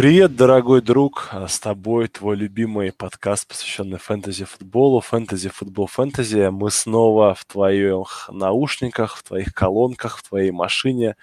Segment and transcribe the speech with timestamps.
[0.00, 6.48] Привет, дорогой друг, а с тобой твой любимый подкаст, посвященный фэнтези-футболу, фэнтези-футбол, фэнтези.
[6.48, 11.16] Мы снова в твоих наушниках, в твоих колонках, в твоей машине.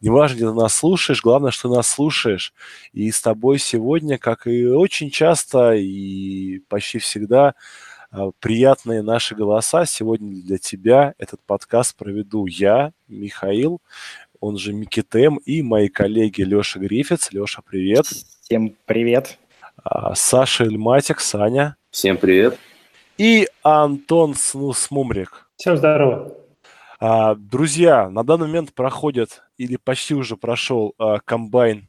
[0.00, 2.52] Неважно, где ты нас слушаешь, главное, что ты нас слушаешь.
[2.92, 7.54] И с тобой сегодня, как и очень часто и почти всегда,
[8.10, 9.86] а, приятные наши голоса.
[9.86, 13.80] Сегодня для тебя этот подкаст проведу я, Михаил
[14.44, 17.32] он же Микитем, и мои коллеги Леша Грифиц.
[17.32, 18.04] Леша, привет.
[18.04, 19.38] Всем привет.
[19.82, 21.76] А, Саша Эльматик, Саня.
[21.90, 22.58] Всем привет.
[23.16, 25.48] И Антон Смумрик.
[25.56, 26.36] Всем здорово.
[27.00, 31.88] А, друзья, на данный момент проходит, или почти уже прошел а, комбайн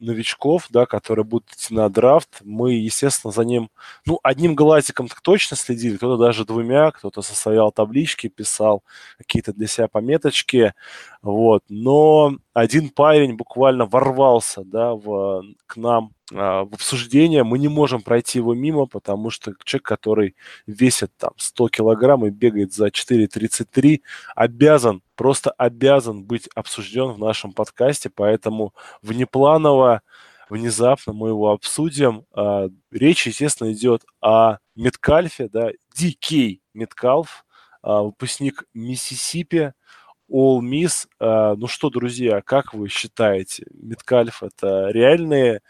[0.00, 3.70] новичков, да, которые будут идти на драфт, мы, естественно, за ним,
[4.06, 8.82] ну, одним глазиком так точно следили, кто-то даже двумя, кто-то составлял таблички, писал
[9.18, 10.74] какие-то для себя пометочки,
[11.22, 17.68] вот, но один парень буквально ворвался, да, в, к нам а, в обсуждение, мы не
[17.68, 22.88] можем пройти его мимо, потому что человек, который весит там 100 килограмм и бегает за
[22.88, 24.00] 4.33,
[24.36, 29.89] обязан, просто обязан быть обсужден в нашем подкасте, поэтому внепланово,
[30.48, 32.24] внезапно мы его обсудим.
[32.32, 37.44] А, речь, естественно, идет о Меткальфе, да, DK Меткалф,
[37.82, 39.72] а, выпускник Миссисипи,
[40.30, 41.08] Ole Miss.
[41.56, 45.60] Ну что, друзья, как вы считаете, Меткальф это реальный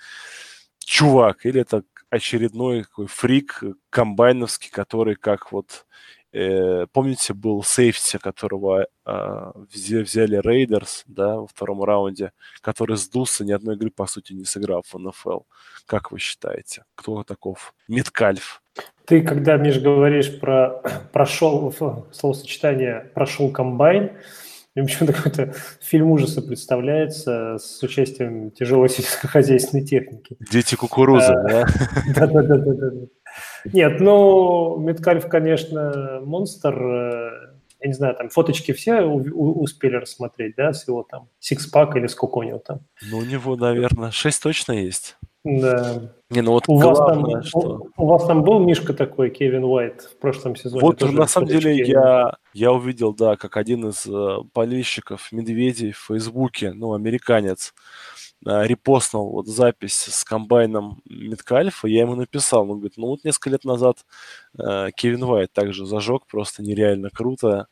[0.81, 5.87] чувак, или это очередной такой фрик комбайновский, который как вот
[6.33, 13.53] э, помните, был safety, которого э, взяли Raiders, да, во втором раунде, который сдулся, ни
[13.53, 15.41] одной игры, по сути, не сыграв в НФЛ.
[15.87, 17.75] Как вы считаете, кто таков?
[17.89, 18.63] Миткальф.
[19.05, 21.75] Ты, когда, Миш, говоришь про прошел,
[22.13, 24.13] словосочетание «прошел комбайн»,
[24.77, 30.37] мне почему-то какой-то фильм ужаса представляется с участием тяжелой сельскохозяйственной техники.
[30.51, 31.67] Дети кукурузы, а, да?
[32.15, 33.07] Да-да-да.
[33.65, 36.83] Нет, ну, Меткальф, конечно, монстр.
[36.83, 37.31] Э,
[37.81, 42.39] я не знаю, там фоточки все успели рассмотреть, да, с его там сикспак или сколько
[42.39, 42.81] у него там?
[43.11, 45.17] Ну, у него, наверное, шесть точно есть.
[45.43, 46.13] Да.
[46.29, 47.91] Не, ну вот у, главное, вас там, что...
[47.97, 50.83] у, у вас там был Мишка такой, Кевин Уайт, в прошлом сезоне?
[50.83, 55.99] Вот на самом деле я, я увидел, да, как один из э, болельщиков медведей в
[56.09, 57.73] Фейсбуке, ну, американец,
[58.45, 63.65] репостнул вот запись с комбайном Миткальфа, я ему написал, он говорит, ну вот несколько лет
[63.65, 64.07] назад
[64.59, 67.67] э, Кевин Уайт также зажег, просто нереально круто.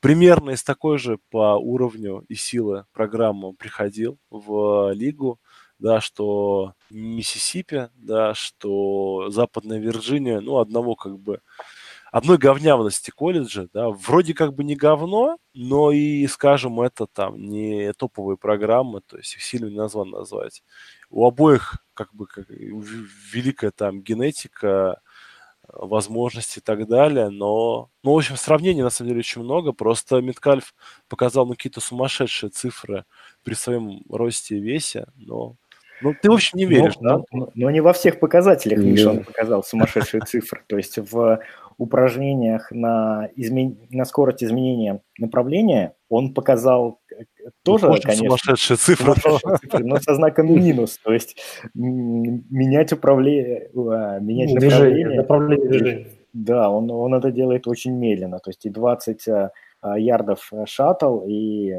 [0.00, 5.38] Примерно из такой же по уровню и силы программы приходил в лигу,
[5.78, 11.40] да, что Миссисипи, да, что Западная Вирджиния, ну, одного как бы
[12.10, 17.92] одной говнявности колледжа, да, вроде как бы не говно, но и, скажем, это там не
[17.92, 20.62] топовые программы, то есть их сильно не назван назвать.
[21.10, 25.00] У обоих как бы как, великая там генетика,
[25.72, 30.20] возможности и так далее, но, ну, в общем, сравнений на самом деле очень много, просто
[30.20, 30.74] Миткальф
[31.08, 33.04] показал ну, какие-то сумасшедшие цифры
[33.44, 35.54] при своем росте и весе, но
[36.02, 37.24] ну, ты, в общем, не веришь, но, да?
[37.30, 40.62] Но, но не во всех показателях, Миша, он показал сумасшедшие цифры.
[40.66, 41.40] То есть в
[41.80, 43.78] упражнениях на, измен...
[43.90, 47.24] на скорость изменения направления он показал э,
[47.62, 50.98] тоже, ну, конечно, сумасшедшие цифры, сумасшедшие цифры, но со знаком минус.
[51.02, 51.38] То есть
[51.74, 53.70] менять управление,
[54.20, 56.06] менять движение, направление движения.
[56.34, 58.38] Да, он, он это делает очень медленно.
[58.38, 59.50] То есть и 20 э,
[59.96, 61.76] ярдов э, шаттл, и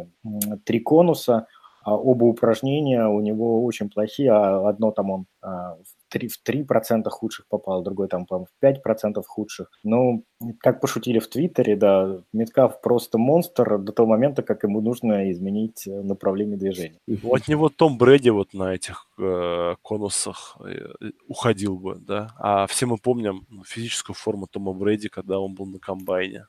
[0.66, 1.46] три конуса–
[1.84, 7.10] а оба упражнения у него очень плохие, а одно там он в 3%, в 3%
[7.10, 9.72] худших попал, другой там, по в 5% худших.
[9.84, 10.24] Ну,
[10.60, 15.88] как пошутили в Твиттере, да, Меткав просто монстр до того момента, как ему нужно изменить
[15.88, 17.00] э, направление движения.
[17.24, 22.34] От него Том Брэди вот на этих э, конусах э, уходил бы, да.
[22.38, 26.46] А все мы помним ну, физическую форму Тома Брэди, когда он был на комбайне.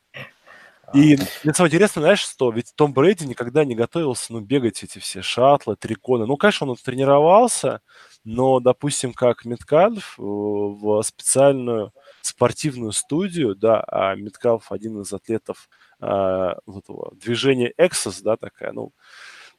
[0.95, 4.99] И мне самое интересное, знаешь, что ведь Том Брейди никогда не готовился, ну, бегать эти
[4.99, 6.27] все шаттлы, триконы.
[6.27, 7.81] Ну, конечно, он тренировался,
[8.25, 15.69] но, допустим, как Меткальф э, в специальную спортивную студию, да, а Меткалф один из атлетов
[16.01, 18.93] а, вот этого движения Exos, да, такая, ну,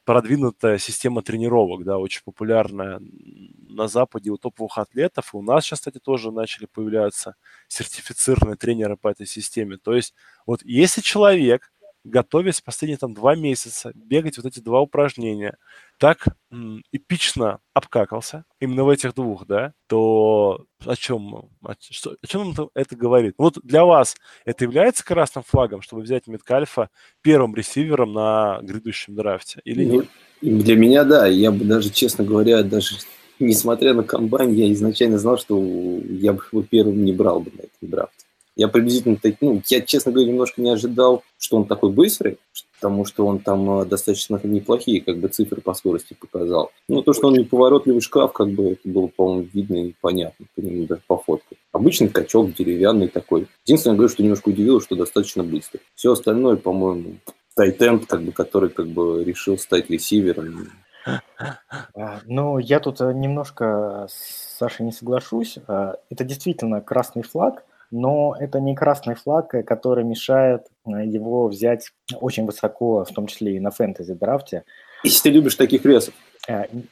[0.04, 3.00] продвинутая система тренировок, да, очень популярная
[3.68, 5.34] на Западе у топовых атлетов.
[5.34, 7.36] И у нас сейчас, кстати, тоже начали появляться
[7.68, 9.78] сертифицированные тренеры по этой системе.
[9.78, 10.14] То есть
[10.46, 11.70] вот если человек
[12.04, 15.56] готовясь последние там два месяца бегать вот эти два упражнения,
[15.98, 16.26] так
[16.92, 22.96] эпично обкакался именно в этих двух, да, то о чем, о, что, о чем это
[22.96, 23.34] говорит?
[23.38, 26.90] Вот для вас это является красным флагом, чтобы взять Меткальфа
[27.22, 30.08] первым ресивером на грядущем драфте или ну, нет?
[30.42, 31.26] Для меня, да.
[31.26, 32.96] Я бы даже, честно говоря, даже
[33.38, 37.62] несмотря на комбайн, я изначально знал, что я бы его первым не брал бы на
[37.62, 38.23] этом драфте.
[38.56, 42.38] Я приблизительно, ну, я, честно говоря, немножко не ожидал, что он такой быстрый,
[42.76, 46.70] потому что он там э, достаточно неплохие как бы цифры по скорости показал.
[46.88, 50.60] Ну, то, что он неповоротливый шкаф, как бы это было, по-моему, видно и понятно, по
[50.60, 51.56] нему даже по фотке.
[51.72, 53.48] Обычный качок, деревянный такой.
[53.66, 55.80] Единственное, говорю, что немножко удивило, что достаточно быстрый.
[55.96, 57.16] Все остальное, по-моему,
[57.56, 60.68] тайтенд, как бы, который как бы решил стать ресивером,
[61.94, 65.58] а, ну, я тут э, немножко с Сашей не соглашусь.
[65.66, 71.48] А, это действительно красный флаг, но это не красный флаг, э, который мешает э, его
[71.48, 71.90] взять
[72.20, 74.64] очень высоко, в том числе и на фэнтези-драфте.
[75.02, 76.14] Если ты любишь таких весов.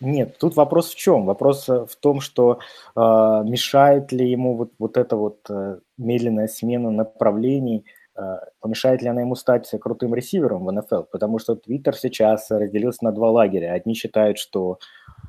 [0.01, 1.27] Нет, тут вопрос в чем?
[1.27, 2.59] Вопрос в том, что
[2.95, 7.85] э, мешает ли ему вот, вот эта вот э, медленная смена направлений–
[8.15, 13.05] Э, помешает ли она ему стать крутым ресивером в НФЛ, потому что Твиттер сейчас разделился
[13.05, 13.73] на два лагеря.
[13.73, 14.79] Одни считают, что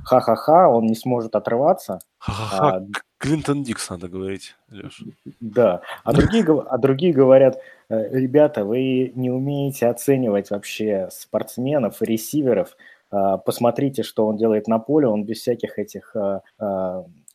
[0.03, 1.99] ха-ха-ха, он не сможет отрываться.
[2.17, 2.85] Ха-ха-ха, а,
[3.23, 5.03] Клинтон Дикс надо говорить, Леш.
[5.39, 7.59] Да, а другие, а другие говорят,
[7.89, 12.75] «Э, ребята, вы не умеете оценивать вообще спортсменов ресиверов,
[13.11, 16.15] э, посмотрите, что он делает на поле, он без всяких этих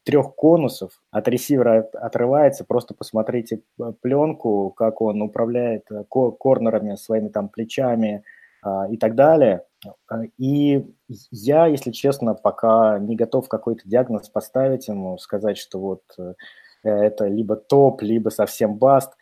[0.09, 2.65] трех конусов от ресивера отрывается.
[2.65, 8.38] Просто посмотрите э, пленку, как он управляет э, корнерами, своими там плечами а,
[8.91, 9.65] и так далее.
[10.11, 10.87] Э, и
[11.31, 16.03] я, если честно, пока не готов какой-то диагноз поставить ему, сказать, что вот
[16.83, 19.13] это либо топ, либо совсем баст.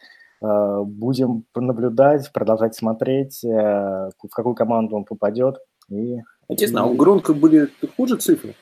[0.42, 5.56] Будем наблюдать, продолжать смотреть, в какую команду он попадет.
[5.88, 6.18] И,
[6.58, 8.54] Честно, а у Гронка были хуже цифры?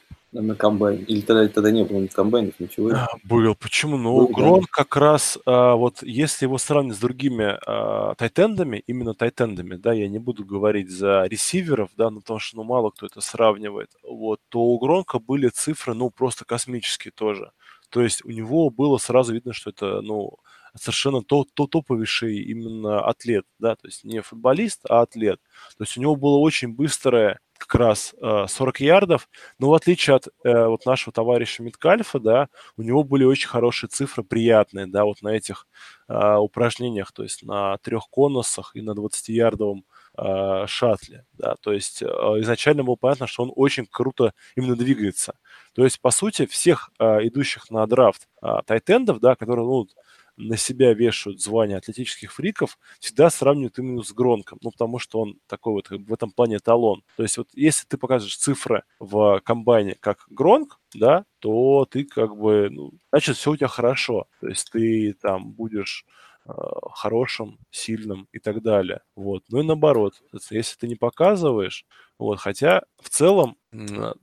[0.42, 1.04] На комбайн?
[1.04, 2.90] Или тогда, тогда не было комбайнов, ничего?
[2.90, 3.54] А, был.
[3.54, 3.96] Почему?
[3.96, 4.66] Ну, был, Грон да.
[4.70, 10.08] как раз, а, вот если его сравнить с другими а, тайтендами, именно тайтендами, да, я
[10.08, 14.40] не буду говорить за ресиверов, да, ну, потому что, ну, мало кто это сравнивает, вот,
[14.48, 17.52] то у Гронка были цифры, ну, просто космические тоже.
[17.90, 20.38] То есть у него было сразу видно, что это, ну,
[20.76, 25.40] совершенно то, то топовейший именно атлет, да, то есть не футболист, а атлет.
[25.78, 29.28] То есть у него было очень быстрое как раз э, 40 ярдов,
[29.58, 33.88] но в отличие от э, вот нашего товарища Миткальфа, да, у него были очень хорошие
[33.88, 35.66] цифры, приятные, да, вот на этих
[36.08, 39.84] э, упражнениях, то есть на трех конусах и на 20-ярдовом
[40.16, 45.34] э, шаттле, да, то есть э, изначально было понятно, что он очень круто именно двигается.
[45.74, 49.88] То есть, по сути, всех э, идущих на драфт э, тайтендов, да, которые, ну,
[50.36, 55.38] на себя вешают звание атлетических фриков, всегда сравнивают именно с Гронком, ну, потому что он
[55.46, 57.02] такой вот в этом плане талон.
[57.16, 62.36] То есть вот если ты покажешь цифры в комбайне как Гронк, да, то ты как
[62.36, 64.26] бы, ну, значит, все у тебя хорошо.
[64.40, 66.04] То есть ты там будешь
[66.46, 66.52] э,
[66.92, 69.00] хорошим, сильным и так далее.
[69.16, 69.44] Вот.
[69.48, 70.14] Ну и наоборот,
[70.50, 71.84] если ты не показываешь,
[72.18, 73.56] вот, хотя в целом,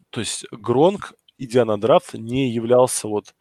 [0.09, 3.35] то есть Гронк, идя на драфт, не являлся вот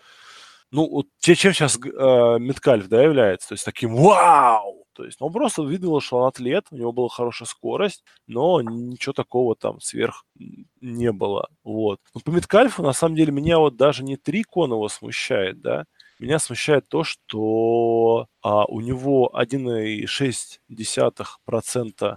[0.71, 5.27] ну, вот чем сейчас э, Меткальф, да, является, то есть таким вау, то есть, ну,
[5.27, 9.81] он просто видел, что он атлет, у него была хорошая скорость, но ничего такого там
[9.81, 10.25] сверх
[10.81, 12.01] не было, вот.
[12.15, 15.85] Но по Меткальфу, на самом деле, меня вот даже не три Конова смущает, да,
[16.21, 22.17] меня смущает то, что а, у него 1,6% а,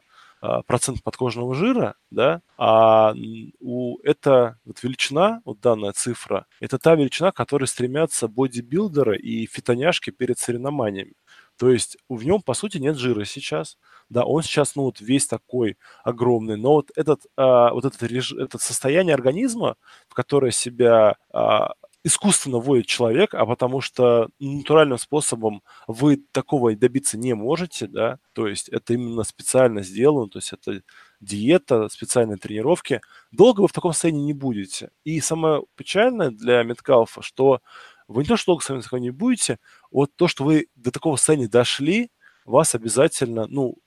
[0.67, 3.13] процент подкожного жира, да, а
[3.59, 9.45] у, это вот величина, вот данная цифра, это та величина, к которой стремятся бодибилдеры и
[9.45, 11.13] фитоняшки перед соревнованиями.
[11.57, 13.77] То есть в нем, по сути, нет жира сейчас.
[14.09, 16.57] Да, он сейчас, ну, вот весь такой огромный.
[16.57, 18.33] Но вот этот, а, вот этот, реж...
[18.33, 19.75] это состояние организма,
[20.07, 21.73] в которое себя а,
[22.03, 28.47] искусственно вводит человек, а потому что натуральным способом вы такого добиться не можете, да, то
[28.47, 30.81] есть это именно специально сделано, то есть это
[31.21, 34.89] диета, специальные тренировки, долго вы в таком состоянии не будете.
[35.05, 37.61] И самое печальное для Меткалфа, что
[38.07, 39.59] вы не то, что долго в таком состоянии не будете,
[39.91, 42.11] вот то, что вы до такого состояния дошли,
[42.45, 43.77] вас обязательно, ну,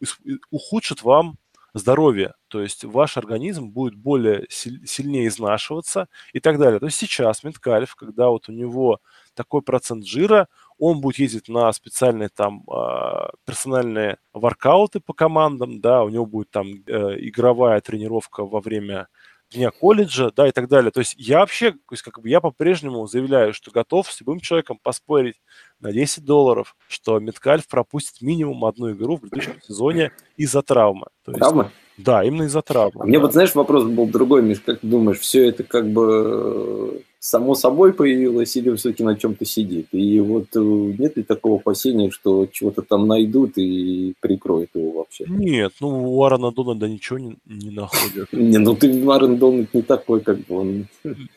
[0.50, 1.36] ухудшит вам
[1.78, 6.80] здоровье, то есть ваш организм будет более сильнее изнашиваться и так далее.
[6.80, 9.00] То есть сейчас Меткальф, когда вот у него
[9.34, 16.02] такой процент жира, он будет ездить на специальные там а, персональные воркауты по командам, да,
[16.02, 19.08] у него будет там э, игровая тренировка во время
[19.52, 20.90] вне колледжа, да, и так далее.
[20.90, 24.40] То есть я вообще, то есть как бы я по-прежнему заявляю, что готов с любым
[24.40, 25.40] человеком поспорить
[25.80, 31.06] на 10 долларов, что Меткальф пропустит минимум одну игру в предыдущем сезоне из-за травмы.
[31.24, 31.70] То есть, Травмы?
[31.98, 33.02] Да, именно из-за травмы.
[33.02, 33.24] А мне да.
[33.24, 37.54] вот, знаешь, вопрос был другой, Миш, как ты думаешь, все это как бы э, само
[37.54, 39.88] собой появилось или все-таки на чем-то сидит?
[39.92, 45.24] И вот э, нет ли такого опасения, что чего-то там найдут и прикроют его вообще?
[45.26, 48.28] Нет, ну у Аарона Дональда ничего не, не находят.
[48.32, 50.86] Не, ну ты, Аарон Дональд не такой, как бы он...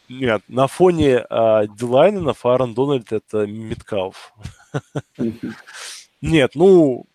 [0.10, 4.34] Нет, на фоне а, Дилайненов Аарон Дональд это Миткалф.
[6.22, 7.06] Нет, ну,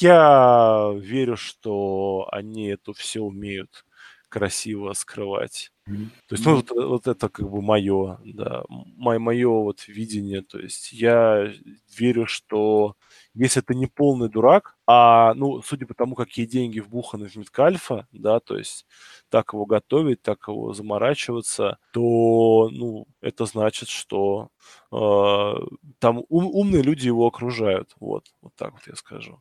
[0.00, 3.84] я верю, что они это все умеют
[4.28, 5.72] красиво скрывать.
[5.86, 10.42] То есть, ну, вот, вот это как бы мое, да, мое вот видение.
[10.42, 11.52] То есть я
[11.96, 12.96] верю, что
[13.34, 18.08] если ты не полный дурак, а, ну, судя по тому, какие деньги вбуханы в Мидкальфа,
[18.10, 18.86] да, то есть
[19.28, 24.48] так его готовить, так его заморачиваться, то, ну, это значит, что
[24.90, 25.54] э,
[26.00, 27.94] там ум, умные люди его окружают.
[28.00, 29.40] Вот, вот так вот я скажу.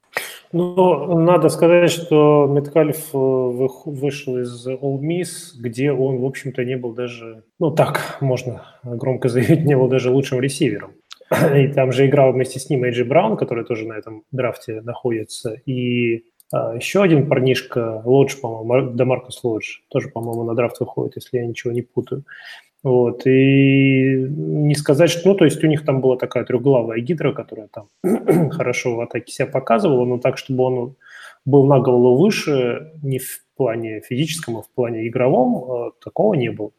[0.57, 6.93] Ну, надо сказать, что Меткальф вышел из Ole Miss, где он, в общем-то, не был
[6.93, 10.93] даже, ну так, можно громко заявить, не был даже лучшим ресивером.
[11.53, 15.55] И там же играл вместе с ним Эйджи Браун, который тоже на этом драфте находится.
[15.65, 21.37] И а, еще один парнишка, Лодж, по-моему, Дамаркус Лодж, тоже, по-моему, на драфт выходит, если
[21.37, 22.23] я ничего не путаю.
[22.85, 27.33] Вот, и не сказать, что, ну, то есть у них там была такая трехглавая гидра,
[27.33, 27.89] которая там
[28.51, 30.95] хорошо в атаке себя показывала, но так, чтобы он
[31.45, 36.73] был на голову выше, не в плане физическом, а в плане игровом, такого не было.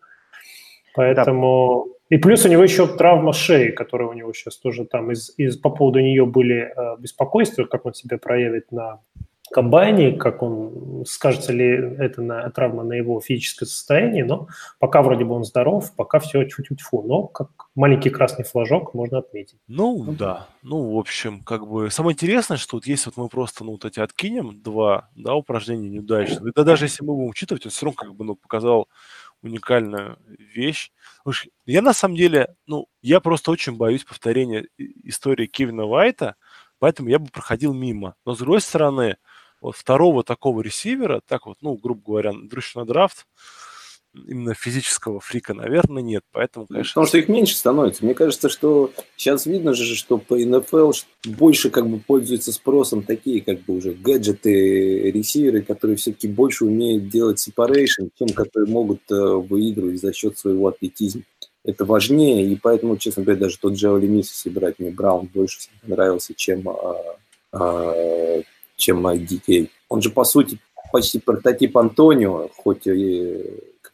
[0.94, 1.88] Поэтому...
[2.08, 5.56] И плюс у него еще травма шеи, которая у него сейчас тоже там из, из
[5.56, 9.00] по поводу нее были э, беспокойства, как он себя проявит на
[9.50, 14.48] комбайне, как он, скажется ли это на, травма на его физическое состояние, но
[14.78, 19.18] пока вроде бы он здоров, пока все чуть-чуть фу, но как маленький красный флажок можно
[19.18, 19.58] отметить.
[19.68, 23.64] Ну, да, ну, в общем, как бы, самое интересное, что вот если вот мы просто,
[23.64, 27.70] ну, вот эти откинем два, да, упражнения неудачных, да даже если мы будем учитывать, он
[27.70, 28.88] все равно как бы, ну, показал
[29.42, 30.90] уникальную вещь.
[31.22, 36.36] Слушай, я на самом деле, ну, я просто очень боюсь повторения истории Кевина Уайта,
[36.78, 38.14] поэтому я бы проходил мимо.
[38.24, 39.16] Но с другой стороны,
[39.66, 43.26] вот второго такого ресивера, так вот, ну, грубо говоря, дрыщ на драфт,
[44.14, 46.22] именно физического фрика, наверное, нет.
[46.32, 46.90] Поэтому, конечно...
[46.90, 48.04] Потому что их меньше становится.
[48.04, 50.92] Мне кажется, что сейчас видно же, что по НФЛ
[51.24, 57.08] больше как бы пользуются спросом такие как бы уже гаджеты, ресиверы, которые все-таки больше умеют
[57.08, 61.22] делать separation, чем которые могут э, выигрывать за счет своего атлетизма.
[61.64, 65.58] Это важнее, и поэтому, честно говоря, даже тот Джоули Мисс, если брать мне Браун, больше
[65.82, 67.18] нравился, чем, а,
[67.50, 68.42] а,
[68.76, 69.68] чем DK.
[69.88, 70.58] Он же, по сути,
[70.92, 73.42] почти прототип Антонио, хоть и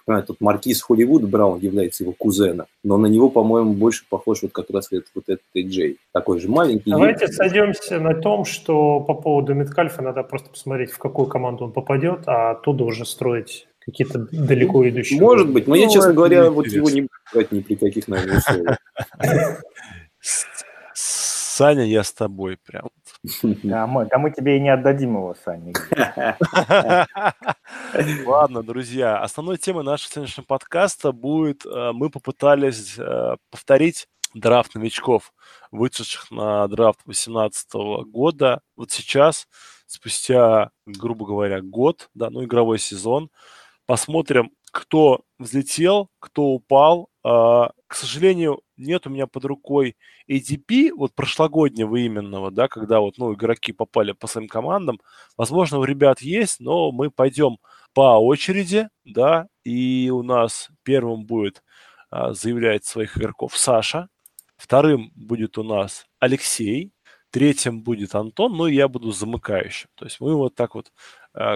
[0.05, 4.53] понимаю, тут Маркиз Холливуд Браун является его кузеном, но на него, по-моему, больше похож вот
[4.53, 5.99] как раз этот, вот этот Джей.
[6.13, 6.91] Такой же маленький.
[6.91, 7.35] Давайте вид.
[7.35, 12.21] сойдемся на том, что по поводу Меткальфа надо просто посмотреть, в какую команду он попадет,
[12.27, 15.21] а оттуда уже строить какие-то далеко идущие.
[15.21, 18.09] Может быть, но ну, я, честно говоря, вот его не буду брать ни при каких,
[18.09, 18.79] наверное, условиях.
[20.95, 22.89] Саня, я с тобой прям.
[23.23, 23.29] Да
[23.87, 25.73] мы, да мы тебе и не отдадим его, Саня.
[28.27, 35.33] Ладно, друзья, основной темой нашего сегодняшнего подкаста будет, э, мы попытались э, повторить драфт новичков,
[35.71, 37.75] вышедших на драфт 2018
[38.11, 38.61] года.
[38.77, 39.47] Вот сейчас,
[39.87, 43.31] спустя, грубо говоря, год, да, ну, игровой сезон,
[43.87, 47.09] посмотрим, кто взлетел, кто упал.
[47.23, 49.97] А, к сожалению, нет у меня под рукой
[50.29, 55.01] ADP, вот прошлогоднего именного, да, когда вот, ну, игроки попали по своим командам.
[55.37, 57.59] Возможно, у ребят есть, но мы пойдем
[57.95, 61.63] по очереди, да, и у нас первым будет
[62.11, 64.09] а, заявлять своих игроков Саша,
[64.57, 66.93] вторым будет у нас Алексей,
[67.31, 69.89] третьим будет Антон, ну и я буду замыкающим.
[69.95, 70.93] То есть мы вот так вот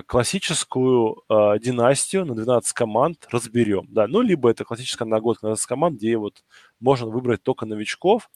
[0.06, 3.86] классическую э, династию на 12 команд разберем.
[3.90, 6.44] Да, ну, либо это классическая нагодка на 12 команд, где вот
[6.80, 8.30] можно выбрать только новичков.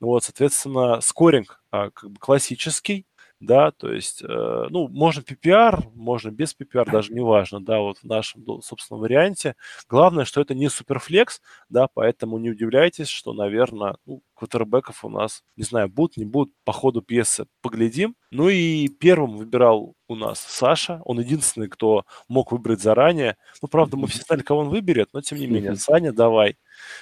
[0.00, 3.06] Вот, соответственно, скоринг э, как бы классический,
[3.40, 7.98] да, то есть, э, ну, можно PPR, можно без PPR, даже не важно, да, вот
[7.98, 9.56] в нашем, собственном варианте.
[9.88, 15.42] Главное, что это не суперфлекс, да, поэтому не удивляйтесь, что, наверное, ну, квотербеков у нас,
[15.56, 18.14] не знаю, будут, не будут, по ходу пьесы поглядим.
[18.30, 23.36] Ну и первым выбирал у нас Саша, он единственный, кто мог выбрать заранее.
[23.62, 26.56] Ну, правда, мы все знали, кого он выберет, но тем не менее, Саня, давай,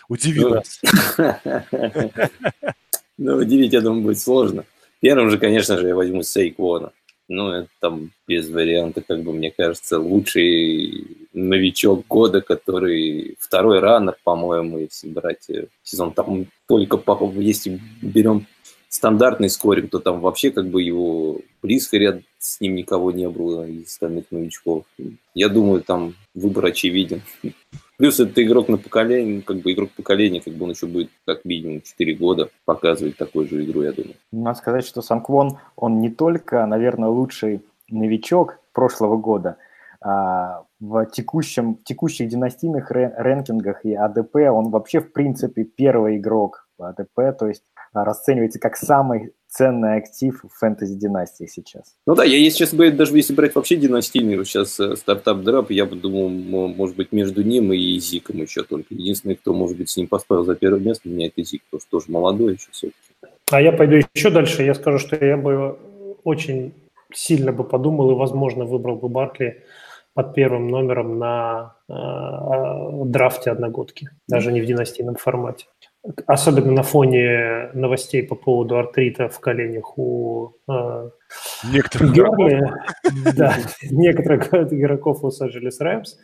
[0.08, 0.80] удиви ну, нас.
[3.20, 4.64] Ну, удивить, я думаю, будет сложно.
[5.00, 6.92] Первым же, конечно же, я возьму Сейквона.
[7.28, 14.16] ну, это там без варианта, как бы, мне кажется, лучший новичок года, который второй раннер,
[14.24, 16.98] по-моему, если брать э, сезон, там только,
[17.36, 18.46] если берем
[18.88, 23.66] стандартный скоринг, то там вообще как бы его близко ряд с ним никого не было
[23.66, 24.84] из остальных новичков.
[25.34, 27.22] Я думаю, там выбор очевиден.
[27.98, 31.44] Плюс это игрок на поколение, как бы игрок поколения, как бы он еще будет как
[31.44, 34.14] минимум 4 года показывать такую же игру, я думаю.
[34.30, 39.56] Надо сказать, что Санквон, он не только, наверное, лучший новичок прошлого года,
[40.00, 47.36] а в текущем, текущих династийных рэнкингах и АДП он вообще, в принципе, первый игрок АДП,
[47.36, 47.64] то есть
[48.04, 51.94] расценивается как самый ценный актив в фэнтези-династии сейчас.
[52.06, 55.40] Ну да, я, если честно говоря, даже если брать вообще династийный вот сейчас э, стартап
[55.40, 58.94] драп, я бы думал, может быть, между ним и Зиком еще только.
[58.94, 61.80] Единственный, кто, может быть, с ним поспорил за первое место, у меня это Зик, потому
[61.80, 62.98] что тоже молодой еще все-таки.
[63.50, 64.62] А я пойду еще дальше.
[64.62, 65.78] Я скажу, что я бы
[66.24, 66.74] очень
[67.12, 69.64] сильно бы подумал и, возможно, выбрал бы Баркли
[70.12, 75.66] под первым номером на э, э драфте одногодки, даже не в династийном формате
[76.26, 81.10] особенно на фоне новостей по поводу артрита в коленях у э,
[81.72, 82.72] некоторых Герли,
[83.34, 83.54] да,
[83.90, 86.16] некоторых игроков у Анджелес Раймс,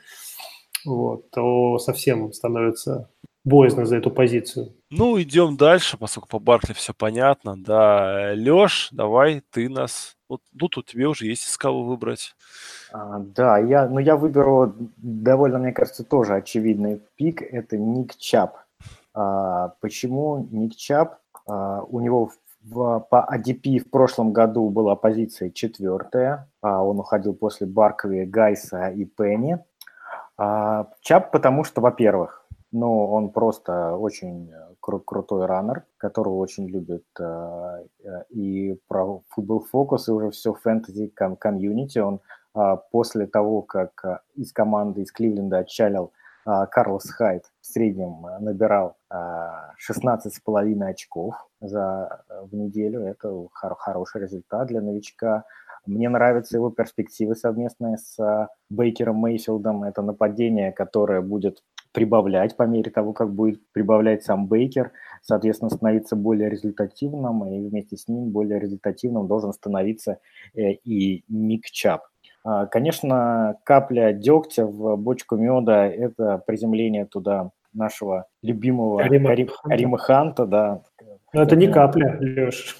[0.84, 3.10] вот, то совсем становится
[3.44, 4.72] боязно за эту позицию.
[4.90, 7.56] Ну, идем дальше, поскольку по Баркли все понятно.
[7.56, 10.16] Да, Леш, давай, ты нас...
[10.28, 12.34] Вот тут у тебя уже есть из кого выбрать.
[12.92, 17.42] А, да, я, ну, я выберу довольно, мне кажется, тоже очевидный пик.
[17.42, 18.63] Это Ник Чап
[19.14, 21.18] почему Ник Чап?
[21.46, 22.30] А, у него
[22.62, 26.48] в, по ADP в прошлом году была позиция четвертая.
[26.62, 29.58] А, он уходил после Баркви, Гайса и Пенни.
[30.36, 34.50] Чап, потому что, во-первых, ну, он просто очень
[34.82, 37.84] кру- крутой раннер, которого очень любит э,
[38.30, 41.06] и про футбол фокус, и уже все фэнтези
[41.38, 42.00] комьюнити.
[42.00, 42.18] Он
[42.56, 46.10] э, после того, как из команды из Кливленда отчалил а,
[46.44, 53.02] Карлос Хайт в среднем э, набирал 16,5 а, очков за, э, в неделю.
[53.02, 55.44] Это хороший результат для новичка.
[55.86, 59.84] Мне нравятся его перспективы совместные с э, Бейкером Мейфилдом.
[59.84, 66.16] Это нападение, которое будет прибавлять по мере того, как будет прибавлять сам Бейкер, соответственно, становиться
[66.16, 70.18] более результативным, и вместе с ним более результативным должен становиться
[70.54, 72.02] и Ник Чап.
[72.44, 79.98] А, конечно, капля дегтя в бочку меда– это приземление туда нашего любимого Карима, Карим, Карима
[79.98, 80.82] Ханта, да.
[81.32, 82.76] Но это не капля, Леш.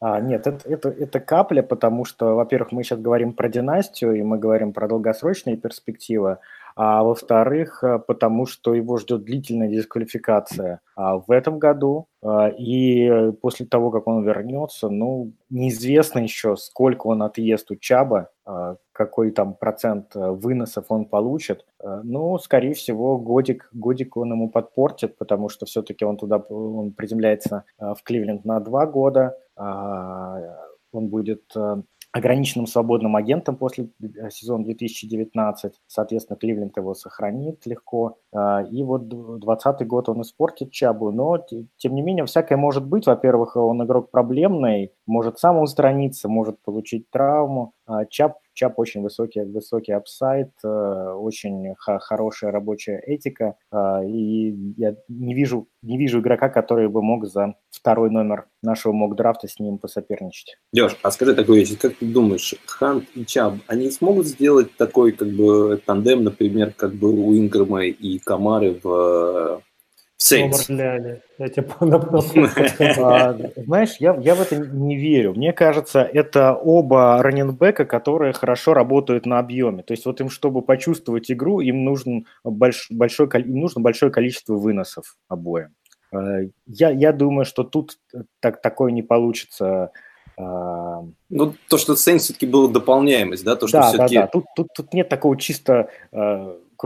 [0.00, 4.22] А, нет, это, это, это капля, потому что, во-первых, мы сейчас говорим про династию, и
[4.22, 6.38] мы говорим про долгосрочные перспективы,
[6.76, 13.32] а во-вторых, э, потому что его ждет длительная дисквалификация а в этом году, а, и
[13.40, 19.30] после того, как он вернется, ну, неизвестно еще, сколько он отъест у Чаба, а, какой
[19.30, 21.64] там процент э, выносов он получит.
[21.82, 26.92] Э, ну, скорее всего, годик, годик он ему подпортит, потому что все-таки он туда он
[26.92, 31.44] приземляется в Кливленд на два года, он будет
[32.12, 35.74] ограниченным свободным агентом после э, сезона 2019.
[35.86, 38.18] Соответственно, Кливленд его сохранит легко.
[38.32, 41.12] А, и вот 2020 год он испортит Чабу.
[41.12, 41.44] Но,
[41.76, 43.06] тем не менее, всякое может быть.
[43.06, 47.74] Во-первых, он игрок проблемный, может сам устраниться, может получить травму.
[47.86, 48.04] А,
[48.60, 55.66] Чап очень высокий, высокий апсайт, э, очень хорошая рабочая этика, э, и я не вижу,
[55.80, 60.58] не вижу игрока, который бы мог за второй номер нашего мок-драфта с ним посоперничать.
[60.74, 65.12] Леш, а скажи такую вещь, как ты думаешь, Хант и Чаб, они смогут сделать такой
[65.12, 69.62] как бы тандем, например, как был у Инграма и Камары в
[70.22, 70.68] Сейнс.
[72.98, 75.32] А, знаешь, я, я в это не верю.
[75.32, 79.82] Мне кажется, это оба раненбека, которые хорошо работают на объеме.
[79.82, 84.56] То есть вот им, чтобы почувствовать игру, им, нужен больш, большой, им нужно большое количество
[84.56, 85.74] выносов обоим.
[86.12, 87.98] А, я, я думаю, что тут
[88.40, 89.90] так, такое не получится.
[90.36, 93.56] А, ну, то, что Сейнс все-таки была дополняемость, да?
[93.56, 94.16] То, что да, все-таки...
[94.16, 94.26] да, да.
[94.26, 95.88] Тут, тут, тут нет такого чисто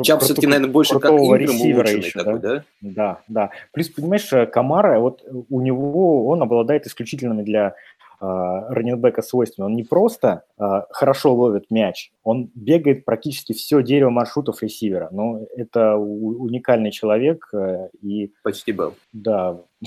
[0.03, 2.55] Чап все-таки, наверное, больше как ресивера еще, такой, да?
[2.55, 2.65] да?
[2.81, 3.51] Да, да.
[3.73, 7.73] Плюс, понимаешь, э, Камара, вот у него, он обладает исключительными для э,
[8.21, 9.67] раненбека свойствами.
[9.67, 15.09] Он не просто э, хорошо ловит мяч, он бегает практически все дерево маршрутов ресивера.
[15.11, 17.49] Ну, это уникальный человек.
[17.53, 18.95] Э, и, Почти был.
[19.13, 19.59] Да.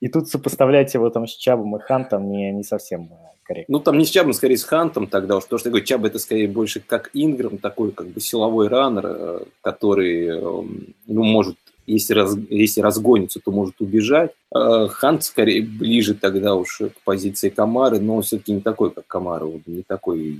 [0.00, 3.78] И тут сопоставлять его там с Чабом и Хантом не совсем э, корректно.
[3.78, 6.18] Ну, там не с Чабом, скорее с Хантом тогда уж, потому что говорю, Чаб это
[6.18, 12.14] скорее больше как Инграм, такой как бы силовой раннер, э, который, эм, ну, может если,
[12.14, 14.32] раз, если разгонится, то может убежать.
[14.52, 19.44] А Хант скорее ближе тогда уж к позиции Камары, но все-таки не такой, как Камара,
[19.44, 20.38] он не такой,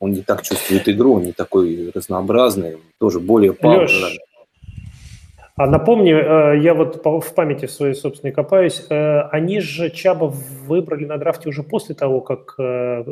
[0.00, 3.90] он не так чувствует игру, он не такой разнообразный, тоже более пауэр.
[5.58, 11.06] А напомни, э, я вот в памяти своей собственной копаюсь, э, они же Чаба выбрали
[11.06, 13.04] на драфте уже после того, как э,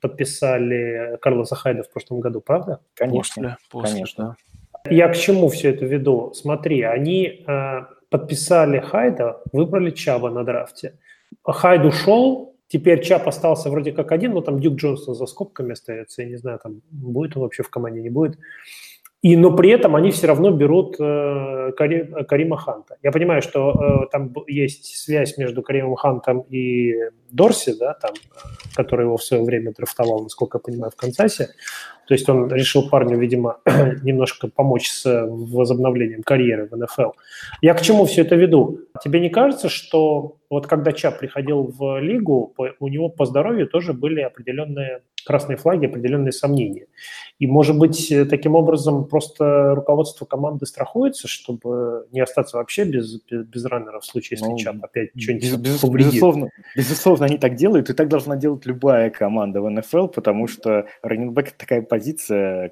[0.00, 2.78] подписали Карлоса Хайда в прошлом году, правда?
[2.94, 4.36] Конечно, после, конечно.
[4.90, 6.32] Я к чему все это веду?
[6.34, 7.44] Смотри, они
[8.10, 10.98] подписали Хайда, выбрали Чаба на драфте.
[11.44, 16.22] Хайд ушел, теперь Чап остался вроде как один, но там Дюк Джонсон за скобками остается,
[16.22, 18.38] я не знаю, там будет он вообще в команде, не будет.
[19.22, 22.96] И, но при этом они все равно берут э, Кари, Карима Ханта.
[23.04, 26.94] Я понимаю, что э, там есть связь между Каримом Хантом и
[27.30, 28.14] Дорси, да, там,
[28.74, 31.50] который его в свое время драфтовал, насколько я понимаю, в Канзасе.
[32.12, 33.56] То есть он решил парню, видимо,
[34.02, 37.12] немножко помочь с возобновлением карьеры в НФЛ.
[37.62, 38.80] Я к чему все это веду?
[39.02, 43.94] Тебе не кажется, что вот когда Чап приходил в лигу, у него по здоровью тоже
[43.94, 46.86] были определенные красные флаги, определенные сомнения.
[47.38, 53.46] И, может быть, таким образом просто руководство команды страхуется, чтобы не остаться вообще без, без,
[53.46, 56.12] без раннера в случае, если ну, Чап опять что-нибудь без, повредит.
[56.12, 60.86] Безусловно, безусловно, они так делают, и так должна делать любая команда в НФЛ, потому что
[61.02, 62.01] раненбэк– такая позиция,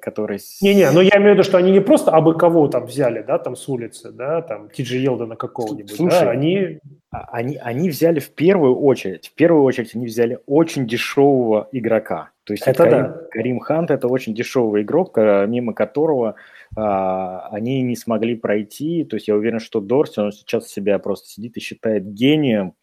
[0.01, 0.39] которая...
[0.61, 3.37] Не-не, но я имею в виду, что они не просто абы кого там взяли, да,
[3.37, 6.79] там с улицы, да, там Тиджи Елдена какого-нибудь, Слушай, да, они...
[7.11, 12.31] А, они, они взяли в первую очередь, в первую очередь они взяли очень дешевого игрока.
[12.45, 13.21] То есть это Карим, да.
[13.29, 16.35] Карим Хант это очень дешевый игрок, мимо которого
[16.75, 19.03] а, они не смогли пройти.
[19.03, 22.73] То есть я уверен, что Дорси, он сейчас себя просто сидит и считает гением,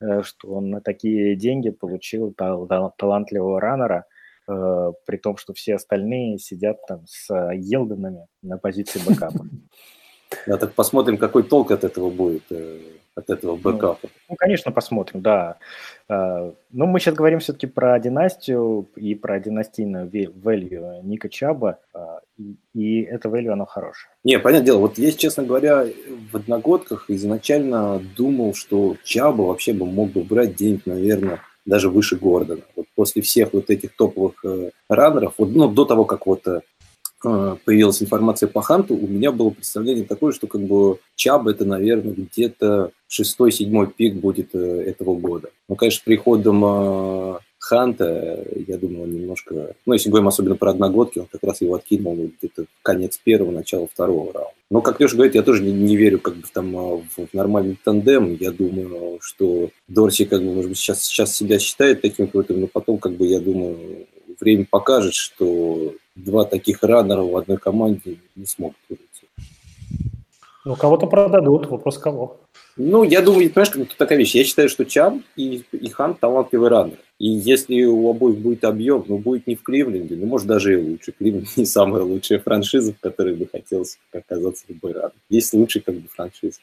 [0.00, 4.04] э, что он на такие деньги получил тал- талантливого раннера,
[4.48, 9.46] э, при том, что все остальные сидят там с Елденами на позиции бэкапа.
[10.46, 12.42] Да, так посмотрим, какой толк от этого будет.
[12.50, 12.78] Э,
[13.14, 13.98] от этого ну, бэкапа?
[14.02, 15.56] Ну, ну конечно, посмотрим, да.
[16.08, 21.78] Но мы сейчас говорим все-таки про династию и про династийную value Ника Чаба,
[22.36, 24.10] и, и это value, оно хорошее.
[24.24, 25.86] Не, понятное дело, вот я, честно говоря,
[26.30, 32.16] в одногодках изначально думал, что Чаба вообще бы мог бы брать денег, наверное, даже выше
[32.16, 32.62] Гордона.
[32.76, 36.60] Вот после всех вот этих топовых э, раннеров, вот, ну, до того, как вот э,
[37.24, 41.64] Э, появилась информация по Ханту, у меня было представление такое, что как бы Чаб это,
[41.64, 45.50] наверное, где-то шестой-седьмой пик будет э, этого года.
[45.68, 49.74] Ну, конечно, приходом э, Ханта, я думаю, он немножко...
[49.84, 53.86] Ну, если говорим особенно про одногодки, он как раз его откинул где-то конец первого, начало
[53.86, 54.54] второго раунда.
[54.70, 57.78] Но, как Леша говорит, я тоже не, не верю как бы там в, в нормальный
[57.84, 58.34] тандем.
[58.40, 62.68] Я думаю, что Дорси, как бы, может быть, сейчас, сейчас себя считает таким какой-то, но
[62.68, 64.06] потом, как бы, я думаю,
[64.40, 69.04] время покажет, что два таких раннера в одной команде не смогут выйти.
[70.64, 72.38] Ну, кого-то продадут, вопрос кого.
[72.78, 74.36] Ну, я думаю, понимаешь, как такая вещь.
[74.36, 76.98] Я считаю, что Чам и, и Хан талантливый раннер.
[77.18, 80.76] И если у обоих будет объем, ну, будет не в Кливленде, ну, может, даже и
[80.76, 81.10] лучше.
[81.10, 85.12] Кливленд не самая лучшая франшиза, в которой бы хотелось оказаться любой раннер.
[85.28, 86.60] Есть лучшие как бы франшизы.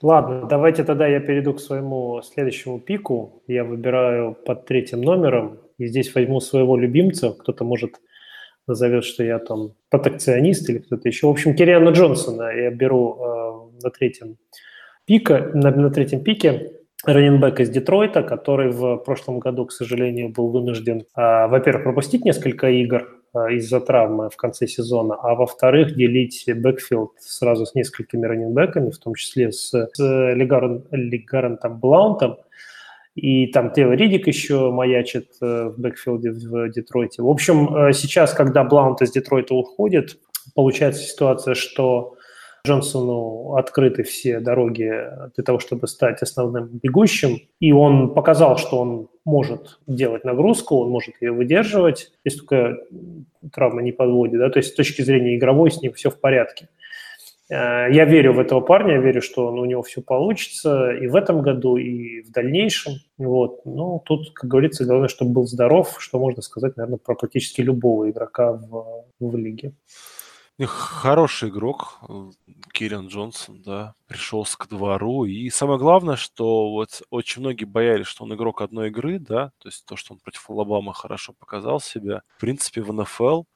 [0.00, 3.42] Ладно, давайте тогда я перейду к своему следующему пику.
[3.48, 5.58] Я выбираю под третьим номером.
[5.78, 7.32] И здесь возьму своего любимца.
[7.32, 7.96] Кто-то может
[8.68, 11.26] назовет, что я там протекционист или кто-то еще.
[11.26, 14.36] В общем, Кириана Джонсона я беру э, на третьем
[15.08, 16.72] пика, на, на третьем пике
[17.04, 22.26] running back из Детройта, который в прошлом году, к сожалению, был вынужден, э, во-первых, пропустить
[22.26, 28.26] несколько игр э, из-за травмы в конце сезона, а во-вторых, делить backfield сразу с несколькими
[28.26, 32.36] running back ами, в том числе с, с Легарен, Легарентом Блаунтом,
[33.14, 37.22] и там Тео Ридик еще маячит э, в backfield е в Детройте.
[37.22, 40.18] В общем, э, сейчас, когда Блаунт из Детройта уходит,
[40.54, 42.17] получается ситуация, что
[42.68, 44.92] Джонсону открыты все дороги
[45.34, 47.40] для того, чтобы стать основным бегущим.
[47.60, 52.76] И он показал, что он может делать нагрузку, он может ее выдерживать, если только
[53.52, 54.38] травма не подводит.
[54.38, 54.50] Да?
[54.50, 56.68] То есть с точки зрения игровой с ним все в порядке.
[57.50, 61.16] Э, я верю в этого парня, я верю, что у него все получится и в
[61.16, 62.94] этом году, и в дальнейшем.
[63.16, 63.64] Вот.
[63.64, 68.10] Ну, тут, как говорится, главное, чтобы был здоров, что можно сказать, наверное, про практически любого
[68.10, 69.72] игрока в, в лиге.
[70.66, 72.00] Хороший игрок,
[72.72, 75.24] Кириан Джонсон, да, пришелся к двору.
[75.24, 79.68] И самое главное, что вот очень многие боялись, что он игрок одной игры, да, то
[79.68, 82.22] есть то, что он против Алабамы хорошо показал себя.
[82.36, 83.44] В принципе, в НФЛ–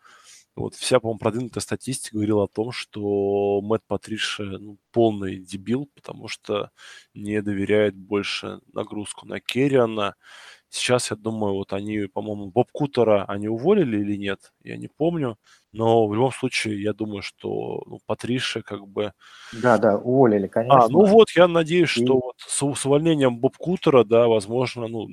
[0.54, 6.28] вот вся, по-моему, продвинутая статистика говорила о том, что Мэтт Патриши ну, полный дебил, потому
[6.28, 6.70] что
[7.14, 10.14] не доверяет больше нагрузку на Керриана.
[10.74, 15.36] Сейчас, я думаю, вот они, по-моему, Боб Кутера они уволили или нет, я не помню.
[15.70, 19.12] но в любом случае я думаю, что ну, Патриша как бы...
[19.52, 20.84] Да, да, уволили, конечно.
[20.84, 22.04] А, ну вот, я надеюсь, и...
[22.06, 25.08] что вот с, с увольнением Боб Кутера, да, возможно, ну,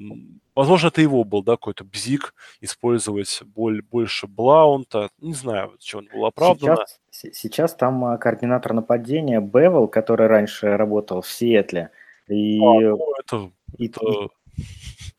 [0.55, 6.07] возможно, это его был, да, какой-то бзик, использовать боль, больше Блаунта, не знаю, что он
[6.13, 6.77] был оправдан.
[7.11, 11.91] Сейчас, сейчас там а, координатор нападения Бевел, который раньше работал в Сиэтле,
[12.29, 12.59] и...
[12.59, 14.01] А, ну, это, и, это...
[14.01, 14.29] И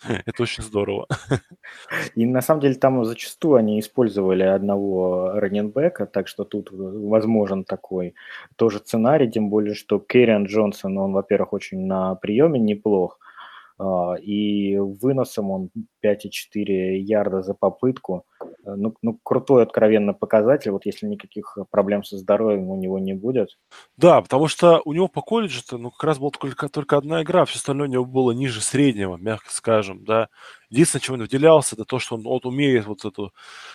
[0.27, 1.07] Это очень здорово.
[2.15, 8.15] И на самом деле там зачастую они использовали одного раненбека, так что тут возможен такой
[8.57, 13.19] тоже сценарий, тем более, что Керриан Джонсон, он, во-первых, очень на приеме неплох,
[14.23, 15.71] и выносом он
[16.05, 18.25] 5,4 ярда за попытку.
[18.65, 23.15] Э, ну, ну, крутой, откровенно показатель, вот если никаких проблем со здоровьем у него не
[23.15, 23.59] будет.
[23.97, 27.45] Да, потому что у него по колледжу-то, ну, как раз была только, только одна игра,
[27.45, 30.29] все остальное у него было ниже среднего, мягко скажем, да.
[30.69, 33.33] Единственное, чем он выделялся, это то, что он вот умеет вот эту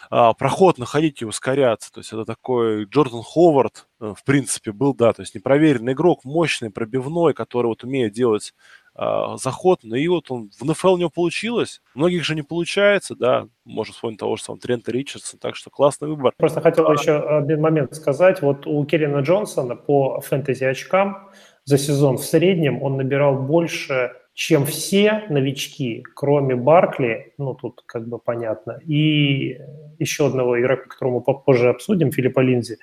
[0.10, 1.92] а, проход находить и ускоряться.
[1.92, 6.24] То есть это такой Джордан Ховард, э, в принципе, был, да, то есть непроверенный игрок,
[6.24, 8.54] мощный, пробивной, который вот умеет делать
[8.98, 13.14] а, заход, ну и вот он в НФЛ у него получилось, многих же не получается,
[13.14, 16.34] да, можно вспомнить того же самого Трента Ричардса, так что классный выбор.
[16.38, 21.30] Просто хотел еще один момент сказать, вот у Керина Джонсона по фэнтези очкам
[21.66, 28.08] за сезон в среднем он набирал больше, чем все новички, кроме Баркли, ну тут как
[28.08, 29.60] бы понятно, и
[30.00, 32.78] еще одного игрока, которого мы попозже обсудим, Филиппа Линзи,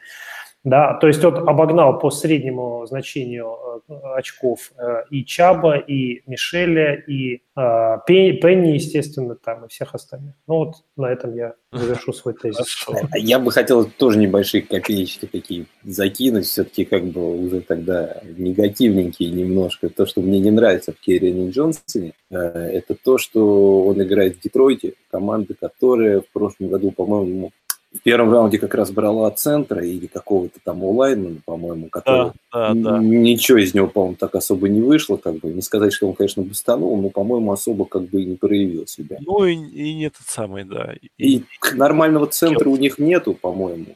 [0.64, 6.94] да, то есть он обогнал по среднему значению э, очков э, и Чаба, и Мишеля,
[6.94, 10.34] и э, Пенни, естественно, там, и всех остальных.
[10.46, 12.86] Ну вот на этом я завершу свой тезис.
[13.16, 19.88] Я бы хотел тоже небольшие копеечки такие закинуть, все-таки как бы уже тогда негативненькие немножко.
[19.88, 24.94] То, что мне не нравится в Керрине Джонсоне, это то, что он играет в Детройте,
[25.10, 27.50] команда, которая в прошлом году, по-моему,
[27.94, 32.74] в первом раунде как раз брала центра или какого-то там онлайна, по-моему, который да, да,
[32.74, 32.98] да.
[32.98, 35.50] ничего из него, по-моему, так особо не вышло, как бы.
[35.50, 39.18] Не сказать, что он, конечно, бустанул, но, по-моему, особо как бы и не проявил себя.
[39.20, 40.94] Ну и, и не тот самый, да.
[41.18, 43.86] И, и нормального центра у них нету, по-моему.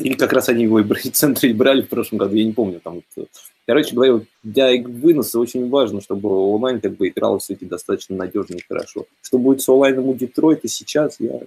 [0.00, 2.80] Или как раз они его и в центре брали в прошлом году, я не помню.
[2.80, 3.28] Там, вот,
[3.72, 8.62] короче говоря, для выноса очень важно, чтобы онлайн как бы играл все-таки достаточно надежно и
[8.68, 9.06] хорошо.
[9.22, 11.40] Что будет с онлайном у Детройта сейчас, я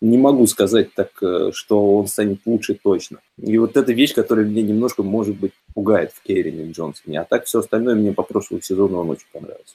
[0.00, 3.18] не могу сказать так, э, что он станет лучше точно.
[3.36, 7.20] И вот эта вещь, которая мне немножко, может быть, пугает в Керрине Джонсоне.
[7.20, 9.74] А так все остальное мне по прошлому сезону он очень понравился.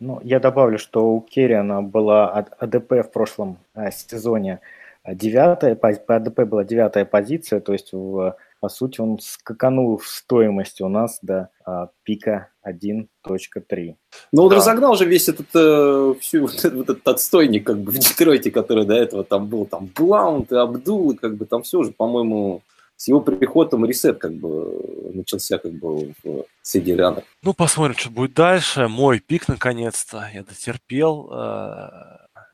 [0.00, 4.60] Ну, я добавлю, что у Керриана была АДП в прошлом а, сезоне
[5.06, 10.84] девятая, по АДП была девятая позиция, то есть в по сути, он скаканул в стоимости
[10.84, 13.96] у нас до а, пика 1.3.
[14.30, 14.54] Ну, он да.
[14.54, 18.52] разогнал же весь этот, э, всю, вот, этот, вот этот отстойник как бы в Детройте,
[18.52, 21.90] который до этого там был, там Блаунт и Абдул, и как бы там все уже,
[21.90, 22.62] по-моему,
[22.94, 27.24] с его приходом ресет как бы начался как бы в среди рядов.
[27.42, 28.86] Ну, посмотрим, что будет дальше.
[28.86, 31.32] Мой пик, наконец-то, я дотерпел.
[31.32, 31.88] Э,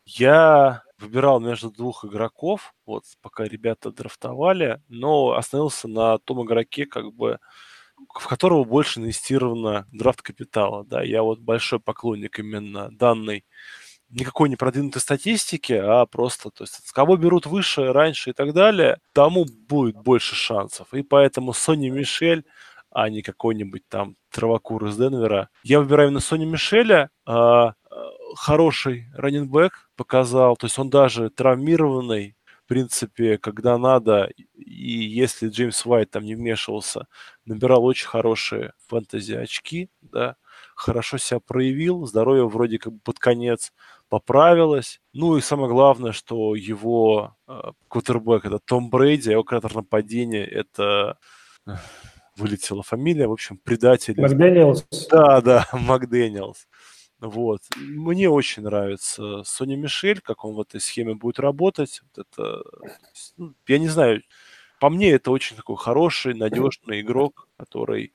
[0.07, 7.13] я выбирал между двух игроков, вот пока ребята драфтовали, но остановился на том игроке, как
[7.13, 7.39] бы
[8.15, 10.85] в которого больше инвестировано драфт капитала.
[10.85, 13.45] Да, я вот большой поклонник именно данной
[14.11, 18.55] никакой не продвинутой статистики, а просто, то есть, с кого берут выше, раньше и так
[18.55, 20.95] далее, тому будет больше шансов.
[20.95, 22.45] И поэтому Сони Мишель,
[22.91, 25.51] а не какой-нибудь там травокур из Денвера.
[25.63, 27.11] Я выбираю именно Сони Мишеля,
[28.37, 35.87] хороший раненбэк показал, то есть он даже травмированный, в принципе, когда надо, и если Джеймс
[35.87, 37.07] Уайт там не вмешивался,
[37.47, 40.37] набирал очень хорошие фэнтези очки, да,
[40.75, 43.73] хорошо себя проявил, здоровье вроде как бы под конец
[44.09, 45.01] поправилось.
[45.13, 50.45] Ну и самое главное, что его э, квотербек это Том Брейди, а его креатор нападения
[50.45, 51.19] это
[52.37, 54.21] вылетела фамилия, в общем, предатель.
[54.21, 54.87] Макдэниелс.
[55.11, 56.67] Да, да, Макдэниелс.
[57.21, 57.63] Вот.
[57.77, 62.01] Мне очень нравится Сони Мишель, как он в этой схеме будет работать.
[62.03, 62.63] Вот это,
[63.37, 64.23] ну, я не знаю,
[64.79, 68.13] по мне это очень такой хороший, надежный игрок, который,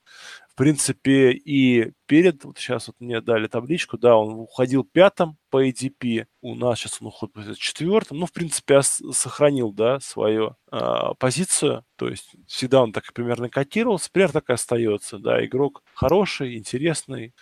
[0.48, 5.68] в принципе, и перед, вот сейчас вот мне дали табличку, да, он уходил пятым по
[5.68, 11.84] ADP, у нас сейчас он уходит четвертым, ну, в принципе, сохранил, да, свою а, позицию,
[11.98, 17.34] то есть всегда он так примерно котировался, примерно так и остается, да, игрок хороший, интересный,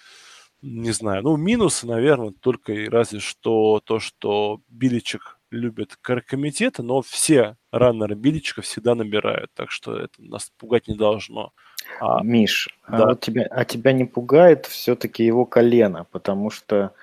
[0.62, 7.02] не знаю, ну, минусы, наверное, только и разве что то, что Биличек любит комитеты, но
[7.02, 11.52] все раннеры Биличка всегда набирают, так что это нас пугать не должно.
[12.00, 13.04] А, Миш, а да.
[13.04, 16.94] а, вот тебя, а тебя не пугает все-таки его колено, потому что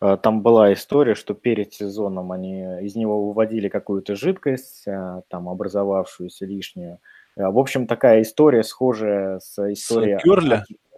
[0.00, 5.48] э, там была история, что перед сезоном они из него выводили какую-то жидкость, э, там
[5.48, 6.98] образовавшуюся лишнюю.
[7.36, 10.18] В общем, такая история схожая с историей...
[10.18, 10.22] С,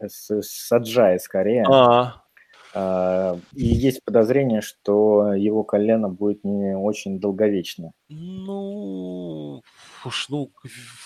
[0.01, 1.65] с, с Аджай скорее.
[1.69, 2.23] А,
[2.75, 7.93] а, и есть подозрение, что его колено будет не очень долговечно.
[8.11, 9.63] Ну,
[10.05, 10.51] уж, ну,